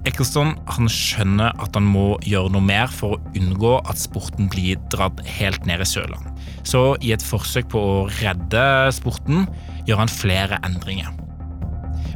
Eccleston 0.04 0.52
han 0.76 0.92
skjønner 0.92 1.56
at 1.64 1.80
han 1.80 1.88
må 1.88 2.18
gjøre 2.28 2.52
noe 2.52 2.68
mer 2.68 2.92
for 2.92 3.16
å 3.16 3.34
unngå 3.40 3.78
at 3.88 4.04
sporten 4.04 4.52
blir 4.52 4.76
dratt 4.92 5.24
helt 5.40 5.64
ned 5.64 5.80
i 5.80 5.88
søla. 5.88 6.20
Så 6.60 6.90
i 7.00 7.16
et 7.16 7.24
forsøk 7.24 7.72
på 7.72 7.88
å 7.88 8.00
redde 8.20 8.68
sporten 8.92 9.48
gjør 9.88 10.04
han 10.04 10.18
flere 10.20 10.60
endringer. 10.60 11.23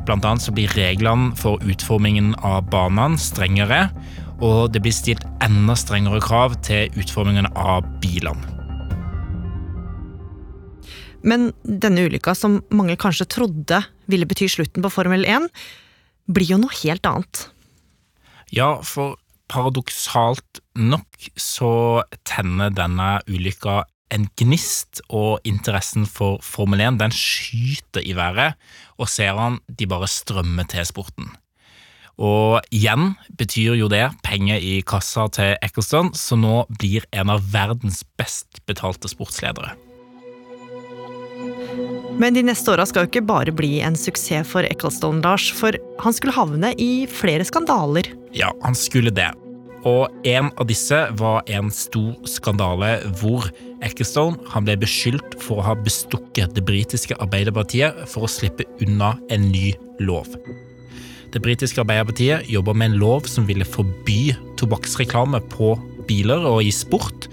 Blant 0.08 0.24
annet 0.24 0.40
så 0.40 0.54
blir 0.56 0.72
reglene 0.72 1.34
for 1.36 1.60
utformingen 1.68 2.32
av 2.40 2.70
banene 2.72 3.20
strengere, 3.20 3.90
og 4.40 4.70
det 4.72 4.80
blir 4.80 4.94
stilt 4.94 5.26
enda 5.44 5.74
strengere 5.76 6.22
krav 6.24 6.54
til 6.64 6.88
utformingen 6.96 7.50
av 7.52 7.84
bilene. 8.00 8.54
Men 11.28 11.50
denne 11.60 12.06
ulykka, 12.06 12.32
som 12.38 12.62
mange 12.72 12.96
kanskje 12.96 13.26
trodde 13.28 13.82
ville 14.08 14.28
bety 14.30 14.48
slutten 14.48 14.84
på 14.84 14.92
Formel 14.94 15.26
1, 15.28 15.50
blir 16.30 16.54
jo 16.54 16.60
noe 16.62 16.72
helt 16.80 17.04
annet. 17.10 17.42
Ja, 18.54 18.78
for 18.80 19.18
paradoksalt 19.52 20.62
nok 20.78 21.30
så 21.36 22.04
tenner 22.28 22.72
denne 22.72 23.18
ulykka 23.28 23.82
en 24.14 24.28
gnist, 24.40 25.02
og 25.08 25.44
interessen 25.48 26.06
for 26.08 26.42
Formel 26.44 26.82
1 26.84 27.00
den 27.00 27.14
skyter 27.14 28.04
i 28.04 28.14
været, 28.16 28.56
og 28.98 29.10
seerne 29.10 29.60
de 29.68 29.88
bare 29.90 30.08
strømmer 30.10 30.68
til 30.70 30.86
sporten. 30.88 31.30
Og 32.18 32.58
igjen 32.74 33.12
betyr 33.38 33.76
jo 33.78 33.86
det 33.90 34.08
penger 34.26 34.58
i 34.58 34.80
kassa 34.82 35.28
til 35.30 35.54
Eccleston, 35.62 36.10
som 36.18 36.42
nå 36.42 36.64
blir 36.80 37.06
en 37.14 37.30
av 37.30 37.44
verdens 37.52 38.02
best 38.18 38.58
betalte 38.66 39.10
sportsledere. 39.10 39.76
Men 42.18 42.34
de 42.34 42.42
neste 42.42 42.72
åra 42.72 42.82
skal 42.88 43.04
jo 43.04 43.12
ikke 43.12 43.28
bare 43.28 43.54
bli 43.54 43.76
en 43.86 43.94
suksess 43.94 44.50
for 44.50 44.66
Eccleston, 44.66 45.22
Lars, 45.22 45.46
for 45.54 45.78
han 46.02 46.16
skulle 46.16 46.34
havne 46.34 46.72
i 46.82 47.06
flere 47.06 47.46
skandaler. 47.46 48.10
Ja, 48.34 48.50
han 48.64 48.74
skulle 48.74 49.14
det. 49.14 49.30
Og 49.86 50.26
en 50.26 50.48
av 50.58 50.66
disse 50.66 50.96
var 51.20 51.44
en 51.46 51.68
stor 51.70 52.16
skandale 52.26 52.96
hvor 53.20 53.46
Ecclestone 53.86 54.40
han 54.50 54.66
ble 54.66 54.74
beskyldt 54.82 55.36
for 55.42 55.60
å 55.60 55.68
ha 55.68 55.76
bestukket 55.78 56.56
det 56.56 56.64
britiske 56.66 57.14
Arbeiderpartiet 57.22 58.00
for 58.10 58.26
å 58.26 58.32
slippe 58.32 58.66
unna 58.82 59.14
en 59.30 59.50
ny 59.52 59.70
lov. 60.02 60.26
Det 61.30 61.42
britiske 61.44 61.84
Arbeiderpartiet 61.84 62.48
jobber 62.50 62.74
med 62.74 62.92
en 62.92 62.98
lov 63.04 63.28
som 63.30 63.46
ville 63.46 63.66
forby 63.68 64.34
tobakksreklame 64.58 65.42
på 65.52 65.76
biler 66.08 66.42
og 66.48 66.64
i 66.64 66.72
sport. 66.74 67.28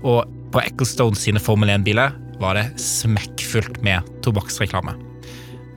Og 0.00 0.24
på 0.54 0.62
Ecclestone 0.62 1.18
sine 1.18 1.42
Formel 1.42 1.74
1-biler 1.74 2.16
var 2.40 2.56
det 2.56 2.70
smekkfullt 2.80 3.82
med 3.84 4.06
tobakksreklame. 4.24 4.96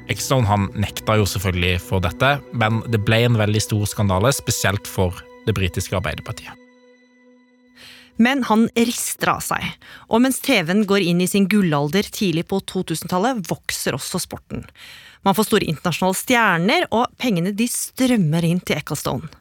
Ecclestone 0.07 0.47
han 0.47 0.69
nekta 0.79 1.17
jo 1.19 1.27
selvfølgelig 1.27 1.81
for 1.83 2.03
dette, 2.03 2.37
men 2.55 2.79
det 2.91 3.01
ble 3.03 3.23
en 3.25 3.39
veldig 3.39 3.61
stor 3.65 3.85
skandale, 3.89 4.31
spesielt 4.35 4.87
for 4.87 5.19
det 5.47 5.55
britiske 5.57 5.97
Arbeiderpartiet. 5.97 6.59
Men 8.21 8.43
han 8.45 8.67
rister 8.77 9.31
av 9.31 9.41
seg, 9.41 9.63
og 10.05 10.21
mens 10.21 10.37
TV-en 10.45 10.83
går 10.89 11.01
inn 11.01 11.23
i 11.23 11.29
sin 11.29 11.47
gullalder 11.49 12.05
tidlig 12.13 12.45
på 12.51 12.59
2000-tallet, 12.69 13.41
vokser 13.49 13.97
også 13.97 14.21
sporten. 14.21 14.67
Man 15.25 15.33
får 15.33 15.47
store 15.47 15.69
internasjonale 15.71 16.19
stjerner, 16.19 16.85
og 16.93 17.09
pengene 17.17 17.55
de 17.57 17.65
strømmer 17.71 18.45
inn 18.45 18.61
til 18.61 18.77
Ecclestone. 18.77 19.31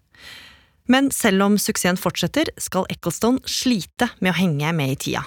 Men 0.90 1.12
selv 1.14 1.44
om 1.44 1.60
suksessen 1.60 2.00
fortsetter, 2.00 2.48
skal 2.58 2.88
Ecclestone 2.90 3.44
slite 3.48 4.08
med 4.20 4.32
å 4.32 4.38
henge 4.40 4.72
med 4.76 4.96
i 4.96 4.98
tida. 5.04 5.26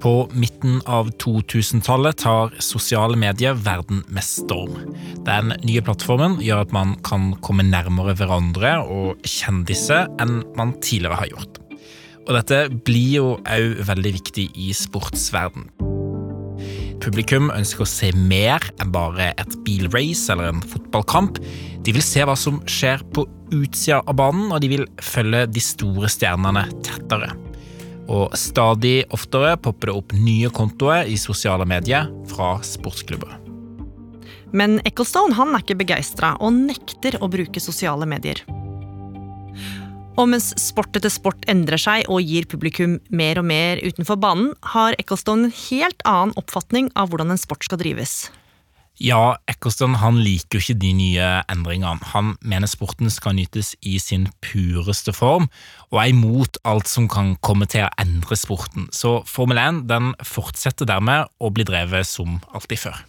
På 0.00 0.28
midten 0.36 0.80
av 0.86 1.08
2000-tallet 1.22 2.18
tar 2.20 2.52
sosiale 2.60 3.16
medier 3.16 3.56
verden 3.56 4.02
med 4.12 4.24
storm. 4.24 4.76
Den 5.24 5.54
nye 5.64 5.82
plattformen 5.84 6.36
gjør 6.44 6.66
at 6.66 6.74
man 6.76 6.96
kan 7.06 7.30
komme 7.44 7.64
nærmere 7.66 8.16
hverandre 8.18 8.76
og 8.84 9.24
kjendiser 9.24 10.10
enn 10.22 10.42
man 10.58 10.76
tidligere 10.84 11.20
har 11.22 11.32
gjort. 11.32 11.60
Og 12.26 12.34
dette 12.34 12.60
blir 12.86 13.10
jo 13.14 13.28
òg 13.46 13.80
veldig 13.88 14.12
viktig 14.18 14.50
i 14.58 14.72
sportsverden. 14.76 15.70
Publikum 17.02 17.52
ønsker 17.54 17.84
å 17.84 17.88
se 17.88 18.10
mer 18.16 18.64
enn 18.80 18.92
bare 18.92 19.30
et 19.38 19.58
bilrace 19.64 20.32
eller 20.32 20.50
en 20.50 20.62
fotballkamp. 20.64 21.40
De 21.86 21.94
vil 21.94 22.04
se 22.04 22.24
hva 22.26 22.36
som 22.38 22.60
skjer 22.66 23.04
på 23.14 23.28
utsida 23.54 24.02
av 24.02 24.16
banen, 24.18 24.50
og 24.50 24.60
de 24.64 24.72
vil 24.72 24.88
følge 24.98 25.46
de 25.52 25.62
store 25.62 26.10
stjernene 26.10 26.66
tettere. 26.86 27.30
Og 28.06 28.36
stadig 28.38 29.00
oftere 29.14 29.56
popper 29.58 29.90
det 29.90 29.96
opp 29.98 30.14
nye 30.14 30.50
kontoer 30.54 31.08
i 31.10 31.16
sosiale 31.18 31.66
medier 31.68 32.06
fra 32.30 32.56
sportsklubber. 32.62 33.34
Men 34.56 34.78
Ecclestone 34.86 35.34
han 35.36 35.54
er 35.54 35.64
ikke 35.64 35.78
begeistra 35.82 36.36
og 36.38 36.54
nekter 36.54 37.18
å 37.20 37.28
bruke 37.32 37.62
sosiale 37.62 38.06
medier. 38.08 38.44
Og 40.16 40.30
mens 40.32 40.52
sport 40.60 40.96
etter 40.96 41.12
sport 41.12 41.44
endrer 41.50 41.80
seg 41.80 42.06
og 42.08 42.24
gir 42.24 42.46
publikum 42.48 42.96
mer 43.12 43.42
og 43.42 43.48
mer 43.50 43.82
utenfor 43.84 44.16
banen, 44.22 44.54
har 44.72 44.96
Ecclestone 45.00 45.50
en 45.50 45.56
helt 45.66 46.06
annen 46.08 46.32
oppfatning 46.40 46.88
av 46.96 47.10
hvordan 47.10 47.34
en 47.34 47.42
sport 47.42 47.66
skal 47.66 47.82
drives. 47.82 48.30
Ja, 48.96 49.36
Eccleston 49.44 49.98
han 50.00 50.22
liker 50.24 50.56
jo 50.56 50.62
ikke 50.62 50.80
de 50.80 50.90
nye 50.96 51.24
endringene. 51.52 52.00
Han 52.14 52.30
mener 52.40 52.70
sporten 52.70 53.10
skal 53.12 53.36
nytes 53.36 53.74
i 53.84 53.98
sin 54.00 54.30
pureste 54.40 55.12
form, 55.12 55.50
og 55.92 56.00
er 56.00 56.12
imot 56.14 56.56
alt 56.64 56.88
som 56.88 57.08
kan 57.12 57.34
komme 57.44 57.68
til 57.68 57.84
å 57.84 57.90
endre 58.00 58.38
sporten. 58.40 58.88
Så 58.96 59.18
Formel 59.28 59.60
1 59.60 59.82
den 59.90 60.14
fortsetter 60.24 60.88
dermed 60.88 61.28
å 61.36 61.52
bli 61.52 61.66
drevet 61.68 62.08
som 62.08 62.38
alltid 62.56 62.86
før. 62.86 63.04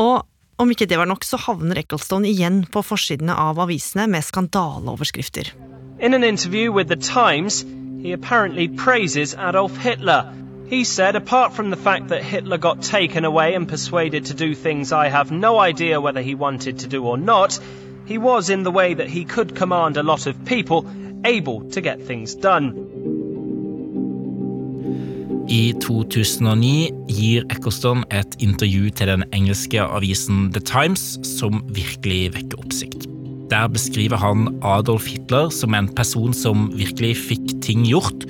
Og 0.00 0.24
om 0.56 0.72
ikke 0.72 0.88
det 0.88 0.96
var 0.96 1.08
nok, 1.10 1.28
så 1.28 1.36
havner 1.44 1.82
Eccleston 1.82 2.24
igjen 2.24 2.62
på 2.72 2.80
forsidene 2.80 3.36
av 3.36 3.60
avisene 3.60 4.08
med 4.08 4.24
skandaleoverskrifter. 4.24 5.52
In 6.00 6.16
an 6.16 6.24
interview 6.24 6.72
with 6.72 6.88
The 6.88 6.96
Times, 6.96 7.64
he 8.00 8.16
apparently 8.16 8.68
praises 8.68 9.36
Adolf 9.36 9.76
Hitler 9.76 10.24
He 10.68 10.82
said, 10.82 11.14
apart 11.14 11.52
from 11.52 11.70
the 11.70 11.76
fact 11.76 12.08
that 12.08 12.24
Hitler 12.24 12.58
got 12.58 12.82
taken 12.82 13.24
away 13.24 13.54
and 13.54 13.68
persuaded 13.68 14.26
to 14.26 14.34
do 14.34 14.54
things 14.54 14.92
I 14.92 15.08
have 15.08 15.30
no 15.30 15.60
idea 15.60 16.00
whether 16.00 16.22
he 16.22 16.34
wanted 16.34 16.80
to 16.80 16.88
do 16.88 17.04
or 17.04 17.16
not, 17.16 17.60
he 18.04 18.18
was, 18.18 18.50
in 18.50 18.64
the 18.64 18.72
way 18.72 18.94
that 18.94 19.08
he 19.08 19.24
could 19.24 19.54
command 19.54 19.96
a 19.96 20.02
lot 20.02 20.26
of 20.26 20.44
people, 20.44 20.84
able 21.24 21.70
to 21.70 21.80
get 21.80 22.02
things 22.02 22.34
done. 22.34 22.74
I 25.48 25.72
2009 25.78 27.06
gir 27.06 27.44
Eccleston 27.48 28.02
et 28.10 28.34
intervju 28.42 28.90
til 28.90 29.06
den 29.06 29.22
engelske 29.32 29.80
avisen 29.80 30.50
The 30.52 30.60
Times 30.60 31.20
som 31.22 31.62
virkelig 31.70 32.34
vekker 32.34 32.58
oppsikt. 32.58 33.06
Der 33.50 33.68
beskriver 33.68 34.16
han 34.16 34.58
Adolf 34.62 35.06
Hitler 35.06 35.48
som 35.54 35.74
en 35.74 35.88
person 35.94 36.34
som 36.34 36.72
virkelig 36.74 37.16
fikk 37.16 37.54
ting 37.62 37.86
gjort, 37.86 38.26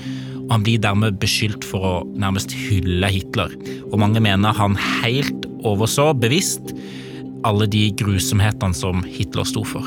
han 0.51 0.63
blir 0.63 0.81
dermed 0.83 1.19
beskyldt 1.23 1.67
for 1.67 1.87
å 1.87 1.95
nærmest 2.19 2.55
hylle 2.55 3.11
Hitler. 3.11 3.53
Og 3.91 3.99
mange 4.03 4.23
mener 4.23 4.55
han 4.57 4.79
helt 5.03 5.47
overså 5.67 6.13
bevisst 6.19 6.75
alle 7.47 7.69
de 7.71 7.89
grusomhetene 7.99 8.77
som 8.77 9.03
Hitler 9.07 9.47
sto 9.49 9.65
for. 9.67 9.87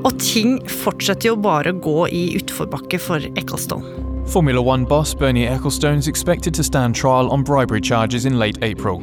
Og 0.00 0.14
ting 0.22 0.56
fortsetter 0.80 1.30
jo 1.30 1.36
bare 1.36 1.74
å 1.74 1.80
gå 1.84 1.98
i 2.08 2.22
utforbakke 2.38 3.00
for 3.02 3.24
Ecclestone. 3.36 3.98
Formula 4.30 4.62
One 4.62 4.86
boss 4.86 5.12
Bernie 5.14 5.48
Ecclestone 5.48 5.98
is 5.98 6.08
expected 6.08 6.54
to 6.54 6.64
stand 6.64 6.94
trial 6.94 7.30
on 7.30 7.42
bribery 7.42 7.80
charges 7.80 8.24
in 8.24 8.38
late 8.38 8.62
April. 8.62 9.02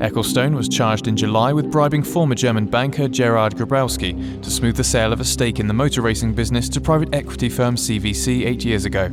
Ecclestone 0.00 0.56
was 0.56 0.66
charged 0.66 1.08
in 1.08 1.14
July 1.14 1.52
with 1.52 1.70
bribing 1.70 2.02
former 2.02 2.34
German 2.34 2.64
banker 2.64 3.06
Gerard 3.06 3.54
Grabowski 3.54 4.14
to 4.42 4.50
smooth 4.50 4.74
the 4.74 4.82
sale 4.82 5.12
of 5.12 5.20
a 5.20 5.24
stake 5.26 5.60
in 5.60 5.66
the 5.66 5.74
motor 5.74 6.00
racing 6.00 6.32
business 6.32 6.70
to 6.70 6.80
private 6.80 7.14
equity 7.14 7.50
firm 7.50 7.76
CVC 7.76 8.46
eight 8.46 8.64
years 8.64 8.86
ago. 8.86 9.10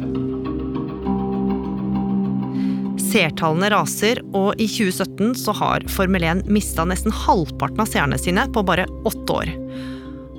Seertallene 3.07 3.67
raser, 3.71 4.21
og 4.31 4.55
i 4.55 4.67
2017 4.67 5.35
så 5.35 5.51
har 5.59 5.83
Formel 5.91 6.23
1 6.23 6.47
mista 6.47 6.85
nesten 6.87 7.11
halvparten 7.11 7.83
av 7.83 7.91
seerne 7.91 8.19
sine 8.19 8.45
på 8.47 8.63
bare 8.63 8.87
åtte 9.07 9.35
år. 9.41 9.51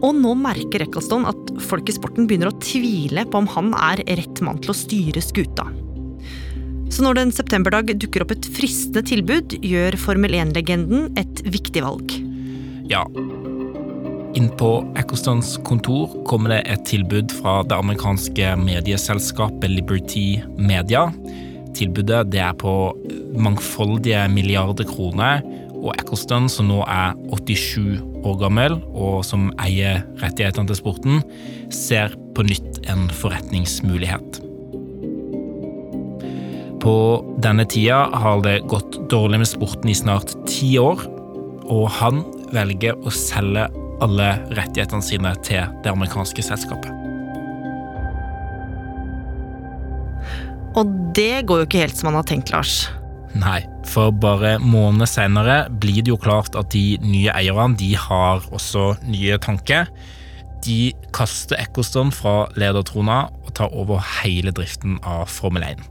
Og 0.00 0.16
nå 0.16 0.32
merker 0.38 0.86
Ecclestone 0.86 1.28
at 1.28 1.52
folk 1.68 1.92
i 1.92 1.96
sporten 1.96 2.24
begynner 2.24 2.54
å 2.54 2.60
tvile 2.64 3.26
på 3.28 3.44
om 3.44 3.50
han 3.52 3.74
er 3.76 4.00
rett 4.16 4.40
mann 4.40 4.64
til 4.64 4.72
å 4.72 4.78
styre 4.80 5.24
skuta. 5.24 5.68
Så 6.88 7.04
når 7.04 7.14
det 7.14 7.24
en 7.26 7.34
septemberdag 7.36 7.92
dukker 8.00 8.24
opp 8.24 8.32
et 8.32 8.48
fristende 8.56 9.04
tilbud, 9.06 9.58
gjør 9.64 9.96
Formel 10.00 10.36
1-legenden 10.38 11.10
et 11.20 11.42
viktig 11.44 11.84
valg. 11.84 12.14
Ja. 12.88 13.04
Inn 14.38 14.48
på 14.60 14.70
Ecclestons 14.98 15.56
kontor 15.68 16.12
kommer 16.28 16.54
det 16.54 16.62
et 16.72 16.84
tilbud 16.88 17.32
fra 17.40 17.60
det 17.68 17.76
amerikanske 17.76 18.54
medieselskapet 18.60 19.72
Liberty 19.72 20.40
Media. 20.56 21.08
Tilbudet 21.76 22.24
det 22.32 22.42
er 22.44 22.56
på 22.58 22.74
mangfoldige 23.36 24.24
milliarder 24.32 24.88
kroner, 24.88 25.44
og 25.78 25.92
Eccleston, 25.94 26.48
som 26.50 26.72
nå 26.72 26.80
er 26.90 27.14
87 27.30 28.00
år 28.26 28.38
gammel, 28.40 28.80
og 28.90 29.22
som 29.26 29.52
eier 29.62 30.02
rettighetene 30.22 30.72
til 30.72 30.80
sporten, 30.80 31.22
ser 31.74 32.16
på 32.34 32.46
nytt 32.48 32.82
en 32.90 33.06
forretningsmulighet. 33.20 34.42
På 36.88 37.20
denne 37.44 37.66
tida 37.68 38.06
har 38.16 38.38
det 38.40 38.62
gått 38.72 38.94
dårlig 39.12 39.42
med 39.42 39.48
sporten 39.50 39.90
i 39.92 39.96
snart 39.96 40.30
ti 40.48 40.70
år, 40.80 41.02
og 41.68 41.82
han 41.98 42.22
velger 42.54 42.96
å 43.04 43.12
selge 43.12 43.66
alle 44.00 44.28
rettighetene 44.56 45.04
sine 45.04 45.34
til 45.44 45.66
det 45.84 45.92
amerikanske 45.92 46.44
selskapet. 46.46 46.88
Og 50.80 50.94
det 51.18 51.42
går 51.50 51.60
jo 51.60 51.66
ikke 51.68 51.82
helt 51.82 52.00
som 52.00 52.08
han 52.08 52.16
har 52.22 52.30
tenkt, 52.30 52.54
Lars. 52.54 52.86
Nei, 53.36 53.60
for 53.84 54.08
bare 54.24 54.54
måneder 54.62 55.12
senere 55.12 55.58
blir 55.68 56.00
det 56.00 56.14
jo 56.14 56.20
klart 56.24 56.56
at 56.56 56.72
de 56.72 56.96
nye 57.04 57.36
eierne 57.36 57.76
de 57.76 57.90
har 58.00 58.48
også 58.48 58.94
nye 59.10 59.36
tanker. 59.44 59.92
De 60.64 60.94
kaster 61.12 61.60
Eccleston 61.60 62.16
fra 62.16 62.48
ledertrona 62.56 63.26
og 63.44 63.54
tar 63.60 63.76
over 63.76 64.00
hele 64.22 64.56
driften 64.56 64.96
av 65.04 65.28
Formel 65.28 65.68
1. 65.74 65.84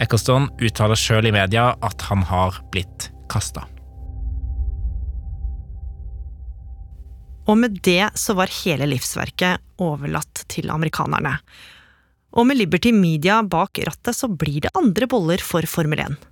Eccleston 0.00 0.48
uttaler 0.62 0.96
sjøl 0.96 1.28
i 1.28 1.34
media 1.34 1.74
at 1.84 2.08
han 2.08 2.24
har 2.28 2.56
blitt 2.72 3.10
kasta. 3.30 3.66
Og 7.50 7.58
med 7.58 7.80
det 7.84 8.12
så 8.20 8.36
var 8.38 8.52
hele 8.62 8.86
livsverket 8.88 9.82
overlatt 9.82 10.44
til 10.52 10.70
amerikanerne. 10.70 11.34
Og 12.38 12.46
med 12.46 12.60
Liberty 12.60 12.92
Media 12.94 13.40
bak 13.42 13.80
rattet 13.86 14.16
så 14.16 14.30
blir 14.30 14.62
det 14.64 14.74
andre 14.78 15.08
boller 15.10 15.42
for 15.42 15.66
Formel 15.66 16.04
1. 16.04 16.29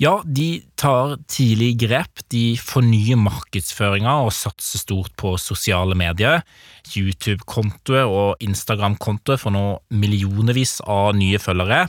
Ja, 0.00 0.22
de 0.24 0.62
tar 0.80 1.18
tidlig 1.28 1.74
grep. 1.82 2.22
De 2.32 2.54
fornyer 2.56 3.18
markedsføringa 3.20 4.14
og 4.24 4.32
satser 4.32 4.80
stort 4.80 5.12
på 5.20 5.34
sosiale 5.36 5.92
medier. 5.92 6.40
YouTube-kontoer 6.88 8.08
og 8.08 8.40
Instagram-kontoer 8.40 9.42
får 9.42 9.52
nå 9.52 9.64
millionervis 9.92 10.78
av 10.88 11.12
nye 11.18 11.36
følgere. 11.42 11.82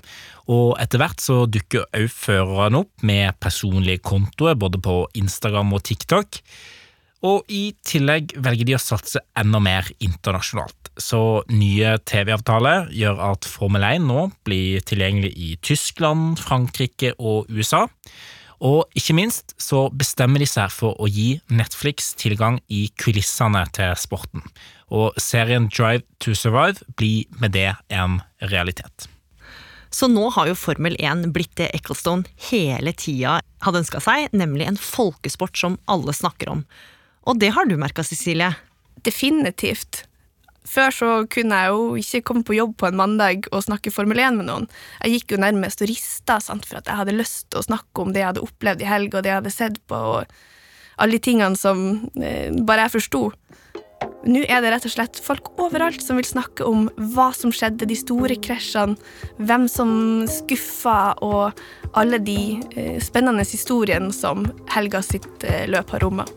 Og 0.52 0.76
etter 0.84 1.00
hvert 1.00 1.24
så 1.24 1.46
dukker 1.48 1.88
òg 1.88 2.12
førerne 2.12 2.84
opp 2.84 3.08
med 3.08 3.40
personlige 3.40 4.04
kontoer 4.04 4.60
både 4.60 4.84
på 4.84 5.06
Instagram 5.24 5.72
og 5.80 5.86
TikTok. 5.88 6.42
Og 7.22 7.46
i 7.54 7.72
tillegg 7.86 8.34
velger 8.42 8.66
de 8.66 8.76
å 8.78 8.82
satse 8.82 9.22
enda 9.38 9.62
mer 9.62 9.88
internasjonalt. 10.02 10.90
Så 10.98 11.44
nye 11.54 11.96
TV-avtaler 12.10 12.90
gjør 12.98 13.22
at 13.30 13.48
Formel 13.48 13.86
1 13.86 14.08
nå 14.10 14.26
blir 14.48 14.82
tilgjengelig 14.90 15.32
i 15.38 15.54
Tyskland, 15.64 16.42
Frankrike 16.42 17.14
og 17.20 17.50
USA. 17.54 17.86
Og 18.62 18.90
ikke 18.98 19.16
minst 19.18 19.56
så 19.62 19.88
bestemmer 19.94 20.42
de 20.42 20.50
seg 20.50 20.70
for 20.74 20.98
å 21.02 21.10
gi 21.10 21.40
Netflix 21.50 22.12
tilgang 22.20 22.60
i 22.70 22.88
kulissene 23.02 23.64
til 23.74 23.96
sporten. 23.98 24.44
Og 24.94 25.18
serien 25.22 25.70
Drive 25.72 26.06
to 26.22 26.36
Survive 26.38 26.84
blir 27.00 27.26
med 27.42 27.56
det 27.58 27.72
en 27.90 28.20
realitet. 28.52 29.08
Så 29.92 30.08
nå 30.08 30.30
har 30.38 30.48
jo 30.48 30.56
Formel 30.56 30.96
1 31.00 31.34
blitt 31.36 31.56
det 31.60 31.72
Ecclestone 31.76 32.30
hele 32.50 32.94
tida 32.96 33.40
hadde 33.66 33.82
ønska 33.82 34.00
seg, 34.04 34.30
nemlig 34.32 34.70
en 34.70 34.80
folkesport 34.80 35.58
som 35.58 35.76
alle 35.92 36.16
snakker 36.16 36.54
om. 36.54 36.64
Og 37.30 37.38
det 37.42 37.52
har 37.56 37.68
du 37.70 37.76
merka, 37.78 38.04
Cecilie? 38.04 38.54
Definitivt. 39.06 40.06
Før 40.68 40.94
så 40.94 41.10
kunne 41.32 41.58
jeg 41.58 41.74
jo 41.74 41.96
ikke 41.98 42.22
komme 42.30 42.46
på 42.46 42.56
jobb 42.56 42.76
på 42.78 42.88
en 42.92 42.98
mandag 43.00 43.48
og 43.50 43.64
snakke 43.66 43.94
Formel 43.94 44.22
1 44.22 44.38
med 44.38 44.48
noen. 44.50 44.70
Jeg 45.02 45.16
gikk 45.18 45.36
jo 45.36 45.42
nærmest 45.42 45.82
og 45.82 45.90
rista 45.90 46.38
sant, 46.44 46.68
for 46.70 46.80
at 46.80 46.90
jeg 46.90 47.00
hadde 47.00 47.18
lyst 47.18 47.48
til 47.50 47.62
å 47.62 47.66
snakke 47.66 48.04
om 48.04 48.14
det 48.14 48.22
jeg 48.22 48.30
hadde 48.30 48.46
opplevd 48.46 48.86
i 48.86 48.90
helg, 48.90 49.16
og 49.16 49.26
det 49.26 49.34
jeg 49.34 49.40
hadde 49.42 49.54
sett 49.54 49.80
på, 49.90 49.98
og 49.98 51.02
alle 51.02 51.18
de 51.18 51.24
tingene 51.26 51.58
som 51.58 51.86
eh, 52.22 52.54
bare 52.62 52.86
jeg 52.86 52.96
forsto. 53.00 53.24
Nå 54.22 54.44
er 54.46 54.62
det 54.62 54.70
rett 54.74 54.86
og 54.86 54.94
slett 54.94 55.18
folk 55.22 55.50
overalt 55.62 56.02
som 56.06 56.20
vil 56.20 56.28
snakke 56.30 56.66
om 56.66 56.88
hva 57.14 57.32
som 57.34 57.54
skjedde, 57.54 57.90
de 57.90 57.98
store 57.98 58.38
krasjene, 58.42 58.98
hvem 59.42 59.66
som 59.70 59.92
skuffa, 60.30 61.16
og 61.26 61.98
alle 61.98 62.22
de 62.22 62.42
eh, 62.78 62.98
spennende 63.02 63.46
historiene 63.50 64.14
som 64.14 64.46
helga 64.74 65.02
sitt 65.06 65.48
eh, 65.50 65.66
løp 65.70 65.98
har 65.98 66.06
romma. 66.06 66.30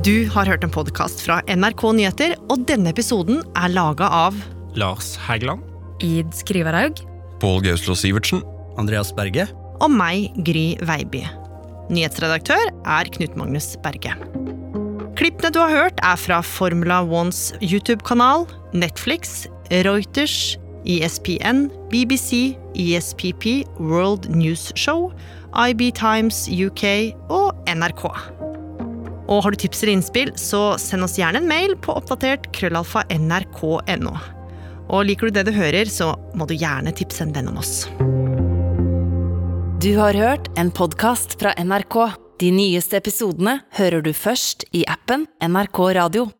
Du 0.00 0.24
har 0.32 0.48
hørt 0.48 0.62
en 0.64 0.70
podkast 0.72 1.20
fra 1.20 1.42
NRK 1.44 1.82
Nyheter, 1.98 2.30
og 2.48 2.62
denne 2.64 2.88
episoden 2.88 3.42
er 3.52 3.68
laga 3.68 4.06
av 4.08 4.38
Lars 4.80 5.10
Hægeland. 5.26 5.60
Id 6.00 6.32
Skriverhaug. 6.38 7.02
Pål 7.42 7.60
Gauslo 7.66 7.92
Sivertsen. 7.92 8.40
Andreas 8.80 9.10
Berge. 9.12 9.44
Og 9.84 9.92
meg, 9.92 10.30
Gry 10.46 10.78
Veiby. 10.88 11.20
Nyhetsredaktør 11.92 12.72
er 12.80 13.12
Knut 13.12 13.36
Magnus 13.36 13.74
Berge. 13.84 14.16
Klippene 15.20 15.52
du 15.52 15.60
har 15.60 15.76
hørt, 15.76 16.00
er 16.00 16.16
fra 16.16 16.40
Formula 16.40 17.02
Ones 17.04 17.50
YouTube-kanal, 17.60 18.48
Netflix, 18.72 19.44
Reuters, 19.84 20.56
ESPN, 20.88 21.66
BBC, 21.92 22.54
ESPP, 22.72 23.66
World 23.76 24.32
News 24.32 24.70
Show, 24.80 25.10
IB 25.52 25.90
Times 25.92 26.46
UK 26.48 27.12
og 27.28 27.52
NRK. 27.68 28.08
Og 29.30 29.44
har 29.44 29.54
du 29.54 29.60
tips 29.62 29.84
eller 29.84 29.94
innspill, 29.94 30.32
så 30.34 30.74
send 30.82 31.06
oss 31.06 31.18
gjerne 31.18 31.38
en 31.38 31.48
mail 31.48 31.76
på 31.78 31.94
oppdatert 31.94 32.48
krøllalfa 32.56 33.04
nrk.no. 33.14 34.14
Og 34.90 35.04
liker 35.06 35.30
du 35.30 35.38
det 35.38 35.46
du 35.46 35.52
hører, 35.54 35.86
så 35.86 36.16
må 36.34 36.48
du 36.50 36.56
gjerne 36.58 36.90
tipse 36.98 37.22
en 37.22 37.34
venn 37.34 37.50
om 37.52 37.60
oss. 37.62 37.86
Du 39.80 39.94
har 39.96 40.18
hørt 40.18 40.50
en 40.58 40.72
podkast 40.74 41.38
fra 41.40 41.54
NRK. 41.56 41.96
De 42.42 42.50
nyeste 42.52 42.98
episodene 42.98 43.60
hører 43.78 44.02
du 44.04 44.10
først 44.16 44.66
i 44.76 44.82
appen 44.90 45.28
NRK 45.40 45.80
Radio. 45.96 46.26